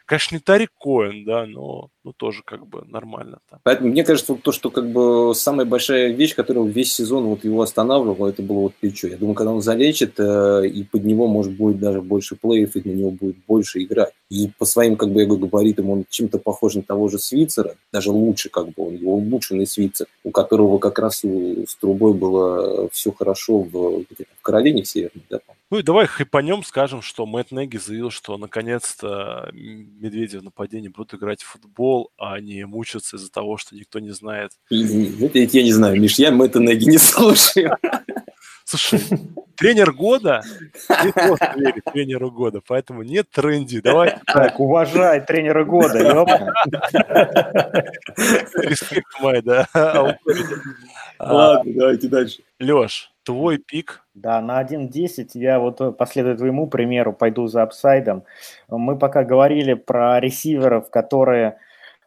[0.10, 3.42] Конечно, не Тарик Коэн, да, но ну, тоже как бы нормально.
[3.48, 3.60] Там.
[3.62, 7.44] Поэтому мне кажется, вот то, что как бы самая большая вещь, которая весь сезон вот
[7.44, 9.08] его останавливала, это было вот плечо.
[9.08, 12.90] Я думаю, когда он залечит, э, и под него, может, будет даже больше плеев, и
[12.90, 14.12] на него будет больше играть.
[14.32, 17.76] И по своим, как бы, я говорю, габаритам он чем-то похож на того же Свицера,
[17.94, 22.16] даже лучше, как бы, он его улучшенный Свицер, у которого как раз у, с трубой
[22.16, 25.40] было все хорошо в, в Каролине Северной, да,
[25.70, 31.14] ну и давай хайпанем, скажем, что Мэтт Неги заявил, что наконец-то медведи в нападении будут
[31.14, 34.52] играть в футбол, а не мучиться из-за того, что никто не знает.
[34.72, 37.78] Это я не знаю, Миш, я Мэтта Неги не слушаю.
[38.66, 39.02] Слушай,
[39.56, 40.44] тренер года
[41.04, 43.82] не просто верит тренеру года, поэтому нет тренди.
[43.82, 44.20] Давай.
[44.28, 46.54] Так, уважай тренера года, ёпта.
[48.58, 49.68] Респект мой, да.
[51.18, 52.44] Ладно, давайте дальше.
[52.60, 54.08] Леш, твой пик.
[54.16, 58.24] Да, на 1.10 я вот э, последую твоему примеру, пойду за upside ом.
[58.68, 61.60] Мы пока говорили про ресиверов, которые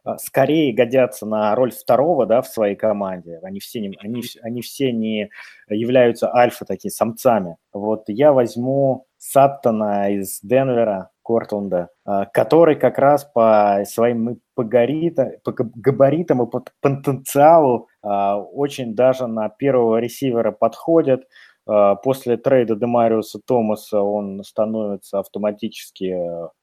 [0.03, 3.39] э, скорее годятся на роль второго да, в своей команде.
[3.41, 5.29] Они все, не, они, они все не
[5.69, 7.55] являются альфа такими самцами.
[7.71, 15.31] Вот я возьму Саттона из Денвера, Кортленда, э, который как раз по своим по, габаритам,
[15.43, 21.25] по габаритам и по потенциалу очень даже на первого ресивера подходит.
[21.65, 26.15] А, после трейда Демариуса Томаса он становится автоматически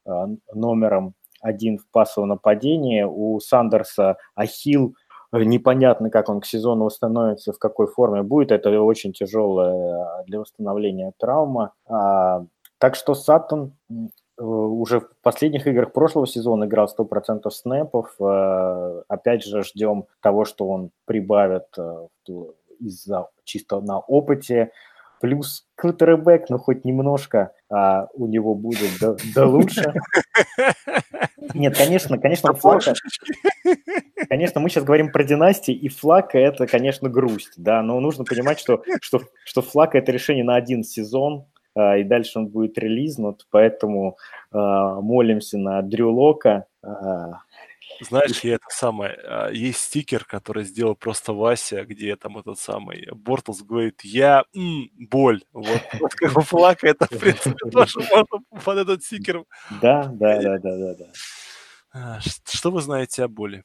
[0.06, 3.02] а, номером один в пассовом нападении.
[3.02, 4.94] У Сандерса Ахилл
[5.32, 8.52] непонятно, как он к сезону восстановится, в какой форме будет.
[8.52, 11.72] Это очень тяжелая для восстановления травма.
[11.86, 12.44] А,
[12.78, 13.74] так что Саттон
[14.40, 18.14] уже в последних играх прошлого сезона играл 100% снэпов.
[19.08, 21.66] Опять же, ждем того, что он прибавит
[22.78, 24.72] из-за чисто на опыте
[25.20, 29.92] плюс квотербек, ну хоть немножко а, у него будет да, да лучше.
[31.54, 32.94] Нет, конечно, конечно, Флака,
[34.28, 38.58] конечно, мы сейчас говорим про династии, и Флака это, конечно, грусть, да, но нужно понимать,
[38.58, 41.46] что, что, что Флака это решение на один сезон,
[41.76, 44.16] и дальше он будет релизнут, поэтому
[44.50, 47.42] а, молимся на Дрю Лока, а,
[48.00, 53.06] знаешь, я это самое, а, есть стикер, который сделал просто Вася, где там этот самый
[53.12, 55.42] Бортлс говорит, я м, боль.
[55.52, 59.44] Вот, вот как бы Флакко, это, в принципе, тоже можно под этот стикер.
[59.82, 60.94] Да, да, да, да, да.
[60.94, 61.06] да.
[61.92, 63.64] А, что вы знаете о боли?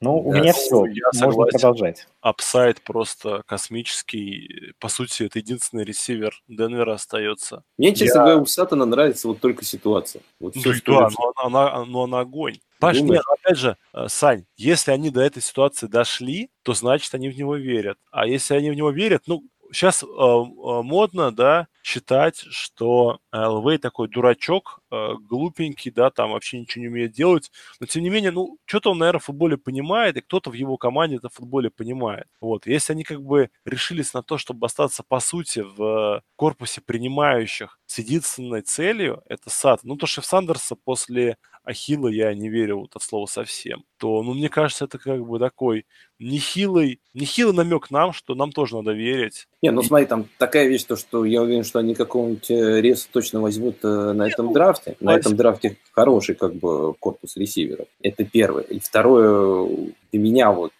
[0.00, 1.52] Ну, у да, меня все, я можно согласен.
[1.52, 2.08] продолжать.
[2.20, 4.72] Upside просто космический.
[4.80, 7.62] По сути, это единственный ресивер Денвера остается.
[7.78, 8.24] Мне, честно я...
[8.24, 10.22] говоря, у Саттона нравится вот только ситуация.
[10.40, 12.58] Вот ну, все, да, но она, она, но она огонь.
[12.80, 17.28] Паш, нет, опять же, э, Сань, если они до этой ситуации дошли, то значит они
[17.28, 17.98] в него верят.
[18.10, 23.78] А если они в него верят, ну, сейчас э, э, модно, да, считать, что ЛВ
[23.80, 28.30] такой дурачок, э, глупенький, да, там вообще ничего не умеет делать, но тем не менее,
[28.30, 31.70] ну, что-то он, наверное, в футболе понимает, и кто-то в его команде это в футболе
[31.70, 32.26] понимает.
[32.40, 37.78] Вот, если они как бы решились на то, чтобы остаться, по сути, в корпусе принимающих
[37.86, 39.80] с единственной целью, это сад.
[39.82, 44.34] Ну, то, что Сандерса после Ахилла я не верил вот от слова совсем, то, ну,
[44.34, 45.86] мне кажется, это как бы такой
[46.18, 49.46] нехилый, нехилый намек нам, что нам тоже надо верить.
[49.62, 53.08] Не, ну смотри, там такая вещь, то, что я уверен, что они какого-нибудь э, реса
[53.12, 54.96] точно возьмут э, на этом ну, драфте.
[55.00, 57.86] На этом драфте хороший как бы корпус ресиверов.
[58.02, 58.64] Это первое.
[58.64, 59.68] И второе,
[60.10, 60.72] для меня вот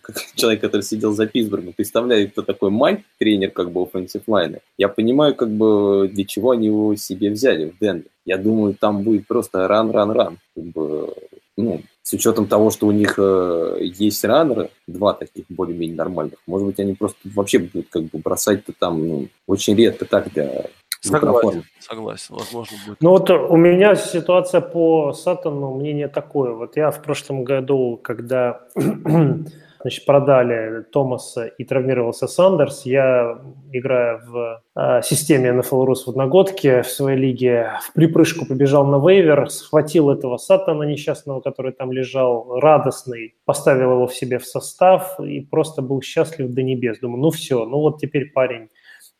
[0.00, 4.60] как человек, который сидел за Питтсбургом, представляю, кто такой Майк, тренер как бы offensive line.
[4.78, 8.06] Я понимаю, как бы для чего они его себе взяли в Денвер.
[8.24, 10.38] Я думаю, там будет просто ран-ран-ран.
[10.54, 11.12] Как бы,
[11.56, 16.66] ну, с учетом того, что у них э, есть раннеры, два таких более-менее нормальных, может
[16.66, 20.66] быть, они просто вообще будут как бы бросать-то там ну, очень редко так для
[21.02, 23.00] Согласен, согласен, возможно будет.
[23.00, 26.52] Ну вот у меня ситуация по Сатану, мнение такое.
[26.52, 28.60] Вот я в прошлом году, когда
[29.82, 33.40] значит, продали Томаса и травмировался Сандерс, я,
[33.72, 39.04] играя в э, системе NFL Rus в одногодке в своей лиге, в припрыжку побежал на
[39.04, 45.18] вейвер, схватил этого Сатана несчастного, который там лежал, радостный, поставил его в себе в состав
[45.18, 47.00] и просто был счастлив до небес.
[47.00, 48.68] Думаю, ну все, ну вот теперь парень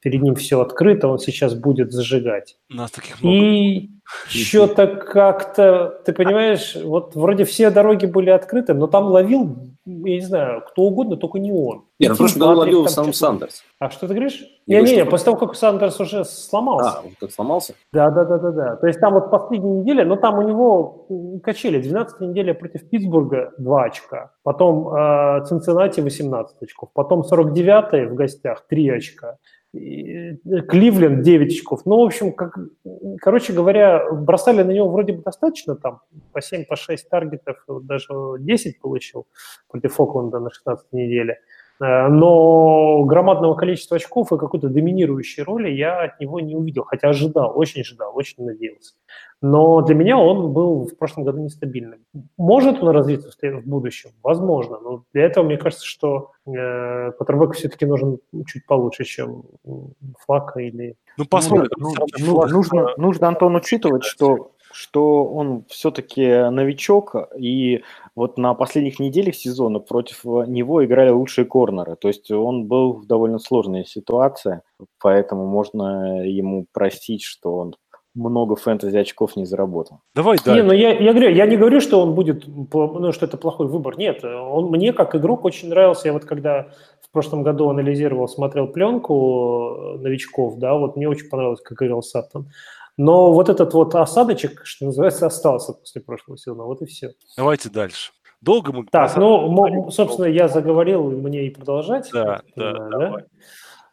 [0.03, 2.57] перед ним все открыто, он сейчас будет зажигать.
[2.71, 3.37] У нас таких много.
[3.37, 3.91] И
[4.29, 10.21] что-то как-то, ты понимаешь, вот вроде все дороги были открыты, но там ловил, я не
[10.21, 11.85] знаю, кто угодно, только не он.
[12.01, 13.63] Нет, ну просто году ловил сам Сандерс.
[13.79, 14.43] А что ты говоришь?
[14.67, 16.99] Не-не-не, после того, как Сандерс уже сломался.
[16.99, 17.75] А, он как сломался?
[17.93, 18.77] Да-да-да-да-да.
[18.77, 21.07] То есть там вот последняя неделя, но там у него
[21.43, 21.81] качели.
[21.81, 28.67] 12 неделя против Питтсбурга 2 очка, потом э, Цинциннати 18 очков, потом 49 в гостях
[28.69, 29.37] 3 очка.
[29.75, 30.37] Э,
[30.69, 31.87] Кливленд 9 очков.
[31.87, 32.59] Ну, в общем, как,
[33.21, 36.01] короче говоря, бросали на него вроде бы достаточно, там,
[36.33, 38.09] по 7, по 6 таргетов, даже
[38.39, 39.27] 10 получил
[39.69, 41.39] против Окленда на 16 неделе.
[41.83, 47.09] Э, но громадного количества очков и какой-то доминирующей роли я от него не увидел, хотя
[47.09, 48.95] ожидал, очень ожидал, очень надеялся.
[49.41, 52.05] Но для меня он был в прошлом году нестабильным.
[52.37, 54.11] Может он развиться в будущем?
[54.23, 54.79] Возможно.
[54.79, 59.43] Но для этого мне кажется, что э, Квотербеку все-таки нужен чуть получше, чем
[60.21, 60.95] Флака или...
[61.19, 61.71] Ну, посмотрим.
[61.77, 67.83] Ну, ну, нужно, нужно, Антон, учитывать, что что он все-таки новичок, и
[68.15, 71.97] вот на последних неделях сезона против него играли лучшие корнеры.
[71.97, 74.63] То есть он был в довольно сложной ситуации,
[75.01, 77.77] поэтому можно ему простить, что он
[78.15, 80.01] много фэнтези очков не заработал.
[80.15, 80.55] Давай, да.
[80.55, 83.69] Не, ну я, я говорю, я не говорю, что он будет, ну, что это плохой
[83.69, 83.97] выбор.
[83.97, 86.09] Нет, он мне как игрок очень нравился.
[86.09, 86.69] Я вот когда
[87.01, 92.49] в прошлом году анализировал, смотрел пленку новичков, да, вот мне очень понравилось, как играл Саттон.
[92.97, 96.65] Но вот этот вот осадочек, что называется, остался после прошлого сезона.
[96.65, 97.13] Вот и все.
[97.37, 98.13] Давайте дальше.
[98.41, 98.87] Долго мы...
[98.91, 102.11] Так, ну, собственно, я заговорил, мне и продолжать.
[102.13, 102.89] Да, да, да.
[102.89, 103.25] Давай.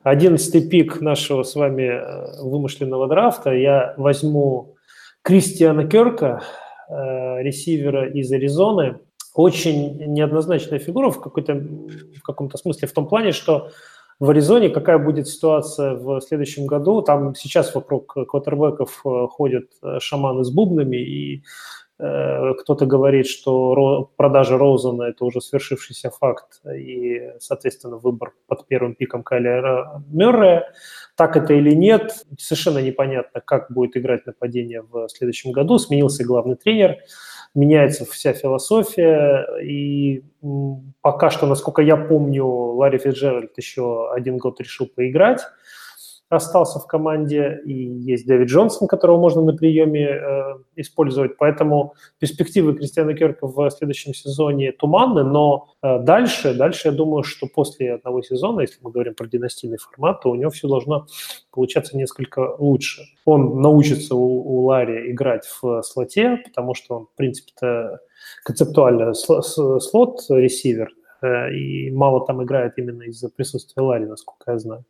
[0.02, 3.52] Одиннадцатый пик нашего с вами э, вымышленного драфта.
[3.52, 4.76] Я возьму
[5.22, 6.42] Кристиана Керка,
[6.90, 9.00] э, ресивера из Аризоны.
[9.36, 13.70] Очень неоднозначная фигура в, какой-то, в каком-то смысле, в том плане, что
[14.20, 17.02] в Аризоне какая будет ситуация в следующем году.
[17.02, 19.66] Там сейчас вокруг квотербеков э, ходят
[20.00, 21.44] шаманы с бубнами, и
[22.02, 28.96] Э, кто-то говорит, что продажа Роузена– это уже свершившийся факт, и, соответственно, выбор под первым
[28.96, 30.72] пиком Кайлера Мюррея.
[31.18, 35.78] Так это или нет, совершенно непонятно, как будет играть нападение в следующем году.
[35.78, 36.96] Сменился главный тренер,
[37.56, 40.24] меняется вся философия, и
[41.02, 45.42] пока что, насколько я помню, Ларри Фиджеральд еще один год решил поиграть–
[46.30, 51.38] остался в команде, и есть Дэвид Джонсон, которого можно на приеме э, использовать.
[51.38, 57.48] Поэтому перспективы Кристиана Керка в следующем сезоне туманны, но э, дальше, дальше я думаю, что
[57.48, 61.08] после одного сезона, если мы говорим про династийный формат, то у него все должно
[61.52, 63.02] получаться несколько лучше.
[63.26, 68.00] Он научится у, у Ларри играть в слоте, потому что он, в принципе-то,
[68.44, 70.90] концептуально слот-ресивер,
[71.24, 74.86] э, и мало там играет именно из-за присутствия Ларри, насколько я знаю.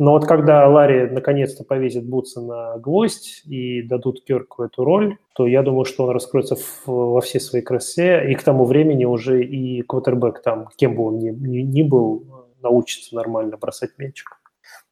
[0.00, 5.46] Но вот когда Ларри наконец-то повесит Бутса на гвоздь и дадут Керку эту роль, то
[5.46, 9.44] я думаю, что он раскроется в, во всей своей красе, и к тому времени уже
[9.44, 12.24] и квотербек там, кем бы он ни, ни, ни был,
[12.62, 14.40] научится нормально бросать мячик.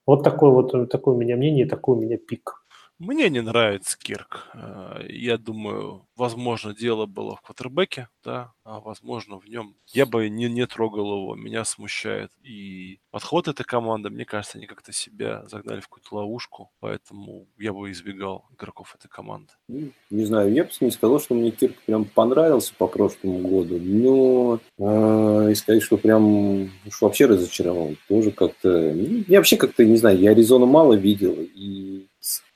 [0.06, 2.57] Вот такое вот такое у меня мнение, такой у меня пик.
[2.98, 4.48] Мне не нравится Кирк.
[4.54, 9.76] Э, я думаю, возможно, дело было в квотербеке, да, а возможно, в нем.
[9.86, 12.32] Я бы не, не трогал его, меня смущает.
[12.42, 17.72] И подход этой команды, мне кажется, они как-то себя загнали в какую-то ловушку, поэтому я
[17.72, 19.52] бы избегал игроков этой команды.
[19.68, 23.78] Ну, не знаю, я бы не сказал, что мне Кирк прям понравился по прошлому году,
[23.78, 28.92] но э, и сказать, что прям уж вообще разочаровал, тоже как-то...
[28.92, 32.07] Ну, я вообще как-то, не знаю, я Аризону мало видел, и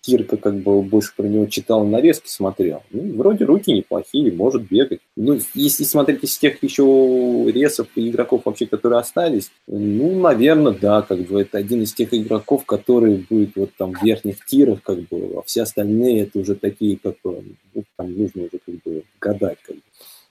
[0.02, 2.82] Кирка как бы больше про него читал, нарезки смотрел.
[2.90, 4.98] Ну, вроде руки неплохие, может бегать.
[5.16, 11.02] Ну, если смотреть из тех еще ресов и игроков вообще, которые остались, ну, наверное, да,
[11.02, 14.98] как бы это один из тех игроков, который будет вот там в верхних тирах, как
[15.08, 19.04] бы, а все остальные это уже такие, как бы, ну, там нужно уже как бы
[19.20, 19.82] гадать, как бы.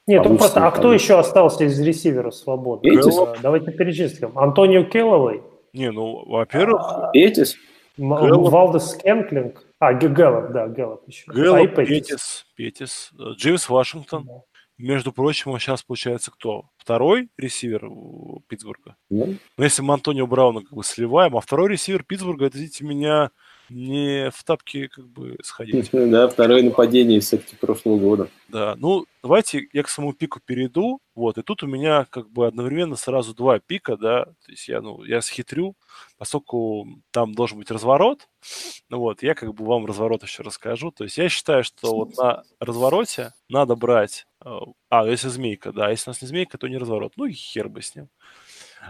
[0.06, 2.92] Нет, он просто, а кто еще остался из ресиверов свободных?
[2.92, 3.16] Этис?
[3.42, 4.38] Давайте перечислим.
[4.38, 5.42] Антонио Келловой.
[5.72, 6.82] Не, ну, во-первых...
[6.84, 7.12] А,
[8.02, 8.50] Этис?
[8.52, 9.64] Валдес Кенклинг.
[9.80, 11.32] А, Гэллоп, да, Гэллоп еще.
[11.32, 14.42] Гэллоп, а Петис, Петис, Джеймс Вашингтон, да.
[14.78, 16.66] между прочим, он сейчас получается кто?
[16.78, 18.96] Второй ресивер у Питтсбурга?
[19.10, 22.86] Ну, Ну, если мы Антонио Брауна как бы сливаем, а второй ресивер Питтсбурга, это, извините
[22.86, 23.32] меня,
[23.72, 25.90] не в тапки как бы сходить.
[25.92, 28.30] да, второе нападение все-таки прошлого года.
[28.50, 32.48] Да, ну, давайте я к своему пику перейду, вот, и тут у меня как бы
[32.48, 35.76] одновременно сразу два пика, да, то есть я, ну, я схитрю,
[36.18, 38.28] поскольку там должен быть разворот,
[38.90, 42.18] ну вот, я как бы вам разворот еще расскажу, то есть я считаю, что вот
[42.18, 44.50] на развороте надо брать, э,
[44.90, 47.70] а, если змейка, да, если у нас не змейка, то не разворот, ну и хер
[47.70, 48.10] бы с ним.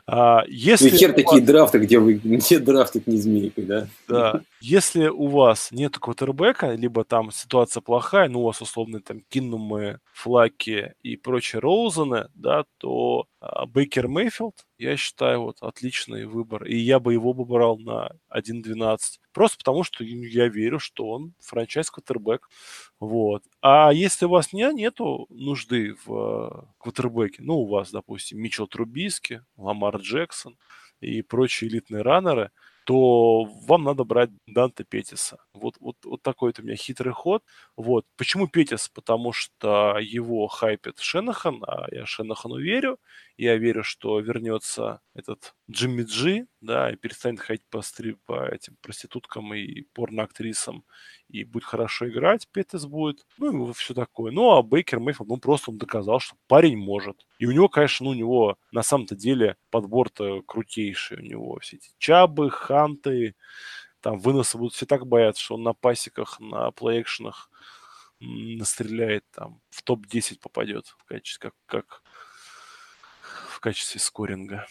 [0.08, 3.88] А, если и хер у вас- такие драфты, где вы где драфтить не змейкой, да?
[4.08, 4.42] Да.
[4.60, 10.00] Если у вас нет квотербека, либо там ситуация плохая, ну, у вас условно там Киннумы,
[10.14, 16.66] Флаки и прочие Роузены, да, то а, Бейкер Мейфилд, я считаю, вот отличный выбор.
[16.66, 18.98] И я бы его бы брал на 1.12.
[19.32, 22.50] Просто потому, что я верю, что он франчайз квотербек.
[23.00, 23.44] Вот.
[23.62, 29.44] А если у вас не, нету нужды в квотербеке, ну, у вас, допустим, Мичел Трубиски,
[29.58, 30.58] Ламар Джексон
[31.00, 32.52] и прочие элитные раннеры,
[32.86, 35.38] то вам надо брать Данте Петиса.
[35.54, 37.44] Вот, вот, вот такой вот у меня хитрый ход.
[37.76, 38.06] Вот.
[38.18, 38.90] Почему Петис?
[38.90, 42.98] Потому что его хайпит Шенахан, а я Шенахану верю.
[43.38, 48.14] Я верю, что вернется этот Джимми Джи, да, и перестанет ходить по, стри...
[48.26, 50.86] по этим проституткам и порноактрисам,
[51.28, 54.32] и будет хорошо играть, Петис будет, ну и все такое.
[54.32, 57.26] Ну, а Бейкер Мейфилд, ну, просто он доказал, что парень может.
[57.40, 61.18] И у него, конечно, ну, у него на самом-то деле подбор-то крутейший.
[61.18, 63.36] У него все эти чабы, ханты,
[64.02, 67.50] там выносы будут все так бояться, что он на пасеках, на плей-экшенах
[68.20, 72.04] настреляет, там, в топ-10 попадет в качестве, как, как
[73.50, 74.68] в качестве скоринга.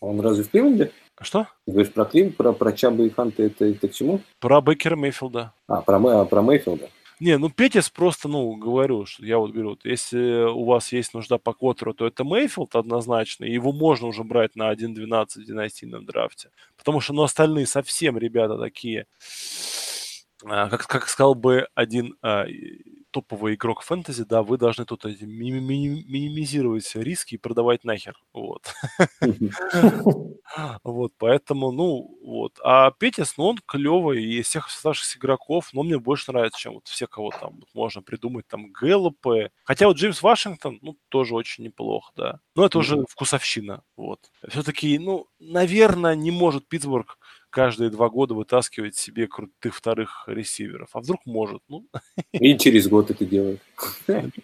[0.00, 0.92] Он разве в Кливленде?
[1.20, 1.46] Что?
[1.66, 4.20] Ты говоришь про Клив, про, про Чаба и Ханта, это, это к чему?
[4.40, 5.52] Про Бейкера Мейфилда.
[5.68, 6.90] А, про, а, про Мейфилда.
[7.20, 11.14] Не, ну Петис просто, ну, говорю, что я вот говорю, вот если у вас есть
[11.14, 16.04] нужда по квотеру, то это Мейфилд однозначно, его можно уже брать на 1.12 в династийном
[16.04, 16.50] драфте.
[16.76, 19.06] Потому что, ну, остальные совсем ребята такие,
[20.44, 22.46] а, как, как сказал бы один а,
[23.14, 28.16] топовый игрок фэнтези, да, вы должны тут эти ми- ми- минимизировать риски и продавать нахер,
[28.32, 28.74] вот.
[30.84, 32.58] Вот, поэтому, ну, вот.
[32.62, 36.86] А Петис, ну, он клевый, из всех оставшихся игроков, но мне больше нравится, чем вот
[36.86, 39.50] все, кого там можно придумать, там, Гэллопы.
[39.64, 42.40] Хотя вот Джеймс Вашингтон, ну, тоже очень неплохо, да.
[42.54, 44.20] Но это уже вкусовщина, вот.
[44.48, 47.18] Все-таки, ну, наверное, не может Питтсбург
[47.54, 50.88] каждые два года вытаскивать себе крутых вторых ресиверов.
[50.92, 51.84] А вдруг может, ну,
[52.32, 53.60] И через год это делает.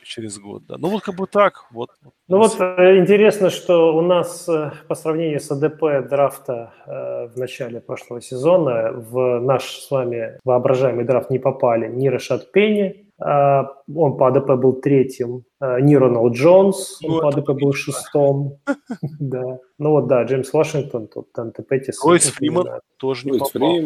[0.04, 0.76] через год, да.
[0.78, 1.90] Ну, вот как бы так, вот.
[2.28, 7.36] Ну вот э, интересно, что у нас э, по сравнению с ADP драфта э, в
[7.36, 14.16] начале прошлого сезона в наш с вами воображаемый драфт не попали ни Рашад Пенни, он
[14.16, 18.58] по ADP был третьим, э, ни Роналд Джонс, он Ну, по ADP был шестом.
[19.20, 19.58] Да.
[19.78, 22.02] Ну вот да, Джеймс Вашингтон, тут Данте Петтис.
[22.04, 23.78] Ройс Фриман тоже не попал.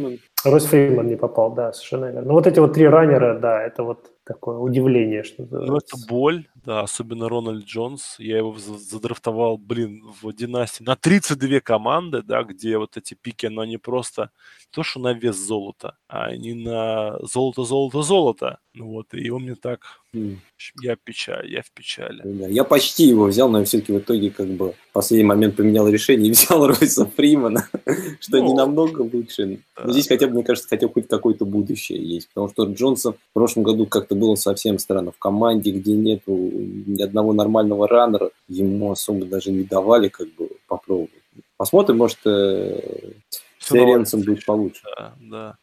[0.45, 2.23] Ройс Фриман не попал, да, совершенно верно.
[2.29, 6.49] Ну вот эти вот три раннера, да, это вот такое удивление, что Ну, это боль,
[6.65, 8.17] да, особенно Рональд Джонс.
[8.19, 13.47] Я его за- задрафтовал, блин, в династии на 32 команды, да, где вот эти пики,
[13.47, 14.29] но они просто не
[14.75, 18.59] то, что на вес золота, а они на золото-золото-золото.
[18.75, 19.81] Ну вот, и он мне так...
[20.13, 20.17] В
[20.57, 22.23] общем, Я печаль, я в печали.
[22.25, 25.57] Да, Я почти его взял, но я все-таки в итоге как бы в последний момент
[25.57, 27.69] поменял решение и взял Ройса Фримана,
[28.21, 29.61] что не Ну, намного лучше.
[29.77, 32.29] да, Но здесь хотя бы, мне кажется, хотя бы хоть какое-то будущее есть.
[32.29, 35.13] Потому что Джонса в прошлом году как-то было совсем странно.
[35.13, 40.49] В команде, где нету ни одного нормального раннера, ему особо даже не давали как бы
[40.67, 41.11] попробовать.
[41.57, 42.19] Посмотрим, может,
[43.73, 44.17] э, наладится.
[44.19, 44.83] будет получше.
[44.97, 45.57] Да, да.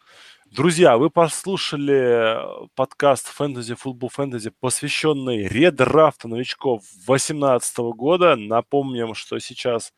[0.51, 2.37] Друзья, вы послушали
[2.75, 8.35] подкаст «Фэнтези Футбол Фэнтези», посвященный редрафту новичков 2018 года.
[8.35, 9.93] Напомним, что сейчас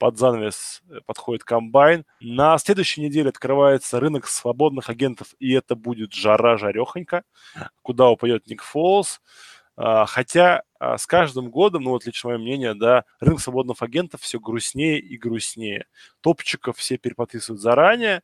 [0.00, 2.06] под занавес э, подходит комбайн.
[2.20, 7.22] На следующей неделе открывается рынок свободных агентов, и это будет жара жарехонька,
[7.82, 9.20] куда упадет Ник Фолс.
[9.82, 14.20] А, Хотя а, с каждым годом, ну вот лично мое мнение, да, рынок свободных агентов
[14.20, 15.86] все грустнее и грустнее.
[16.20, 18.20] Топчиков все переподписывают заранее,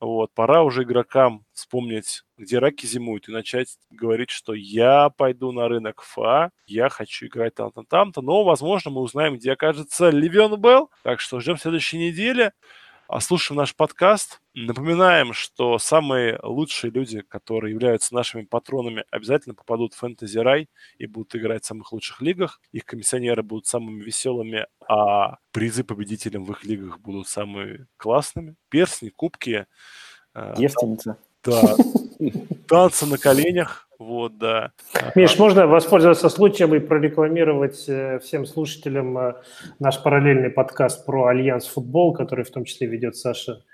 [0.00, 5.66] вот, пора уже игрокам вспомнить, где раки зимуют, и начать говорить, что я пойду на
[5.66, 10.90] рынок ФА, я хочу играть там-то, там-то, но, возможно, мы узнаем, где окажется Ливион Белл,
[11.04, 12.52] так что ждем следующей недели,
[13.20, 14.40] слушаем наш подкаст.
[14.54, 20.68] Напоминаем, что самые лучшие люди, которые являются нашими патронами, обязательно попадут в фэнтези рай
[20.98, 22.60] и будут играть в самых лучших лигах.
[22.70, 28.56] Их комиссионеры будут самыми веселыми, а призы победителям в их лигах будут самыми классными.
[28.68, 29.66] Персни, кубки,
[30.34, 31.16] э, Девственница.
[31.42, 31.76] да,
[32.68, 34.72] танцы на коленях, Вот, да.
[35.16, 39.34] Миш, можно воспользоваться случаем и прорекламировать э, всем слушателям э,
[39.80, 43.64] наш параллельный подкаст про Альянс Футбол, который в том числе ведет Саша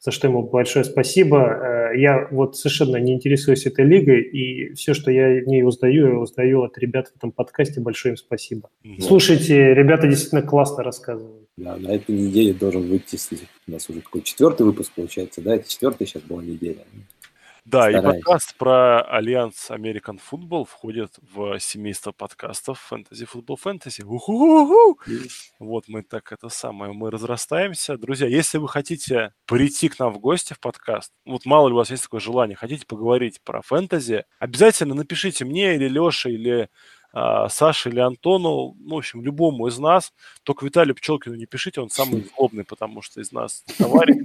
[0.00, 1.90] за что ему большое спасибо.
[1.92, 6.12] Э, я вот совершенно не интересуюсь этой лигой, и все, что я в ней узнаю,
[6.12, 7.80] я узнаю от ребят в этом подкасте.
[7.80, 8.70] Большое им спасибо.
[8.84, 9.04] Да.
[9.04, 11.48] Слушайте, ребята действительно классно рассказывают.
[11.56, 13.18] Да, на этой неделе должен выйти,
[13.66, 16.84] у нас уже такой четвертый выпуск получается, да, это четвертая сейчас была неделя.
[17.66, 18.20] Да, Стараюсь.
[18.20, 24.04] и подкаст про Alliance of American Football входит в семейство подкастов Фэнтези Футбол Фэнтези.
[25.58, 27.98] Вот мы так это самое, мы разрастаемся.
[27.98, 31.78] Друзья, если вы хотите прийти к нам в гости в подкаст, вот мало ли у
[31.78, 36.68] вас есть такое желание, хотите поговорить про фэнтези, обязательно напишите мне или Леше, или
[37.48, 40.12] Саше или Антону, ну, в общем, любому из нас.
[40.42, 44.16] Только Виталию Пчелкину не пишите, он самый злобный, потому что из нас товарищ.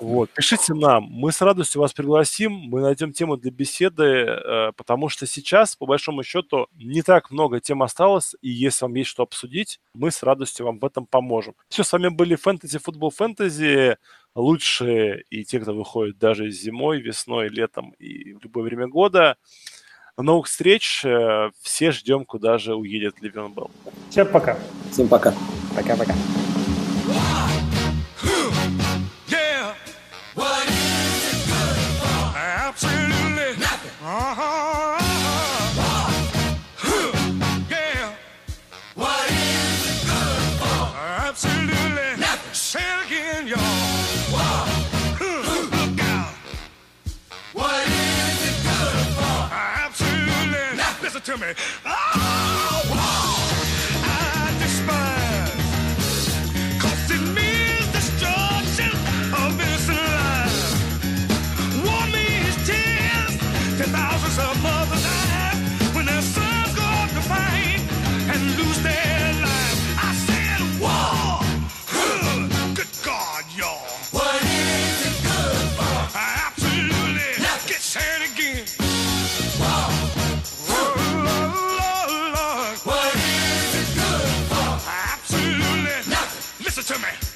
[0.00, 5.08] Вот, пишите нам, мы с радостью вас пригласим, мы найдем тему для беседы, э, потому
[5.08, 9.22] что сейчас, по большому счету, не так много тем осталось, и если вам есть что
[9.22, 11.54] обсудить, мы с радостью вам в этом поможем.
[11.68, 13.96] Все, с вами были Фэнтези Футбол Фэнтези,
[14.34, 19.36] лучшие и те, кто выходит даже зимой, весной, летом и в любое время года.
[20.18, 21.04] До новых встреч.
[21.04, 23.70] Э, все ждем, куда же уедет Ливен Белл.
[24.10, 24.58] Всем пока.
[24.90, 25.32] Всем пока.
[25.76, 26.12] Пока-пока.
[51.28, 51.52] To me.
[51.84, 52.77] Oh,
[86.88, 87.27] to me.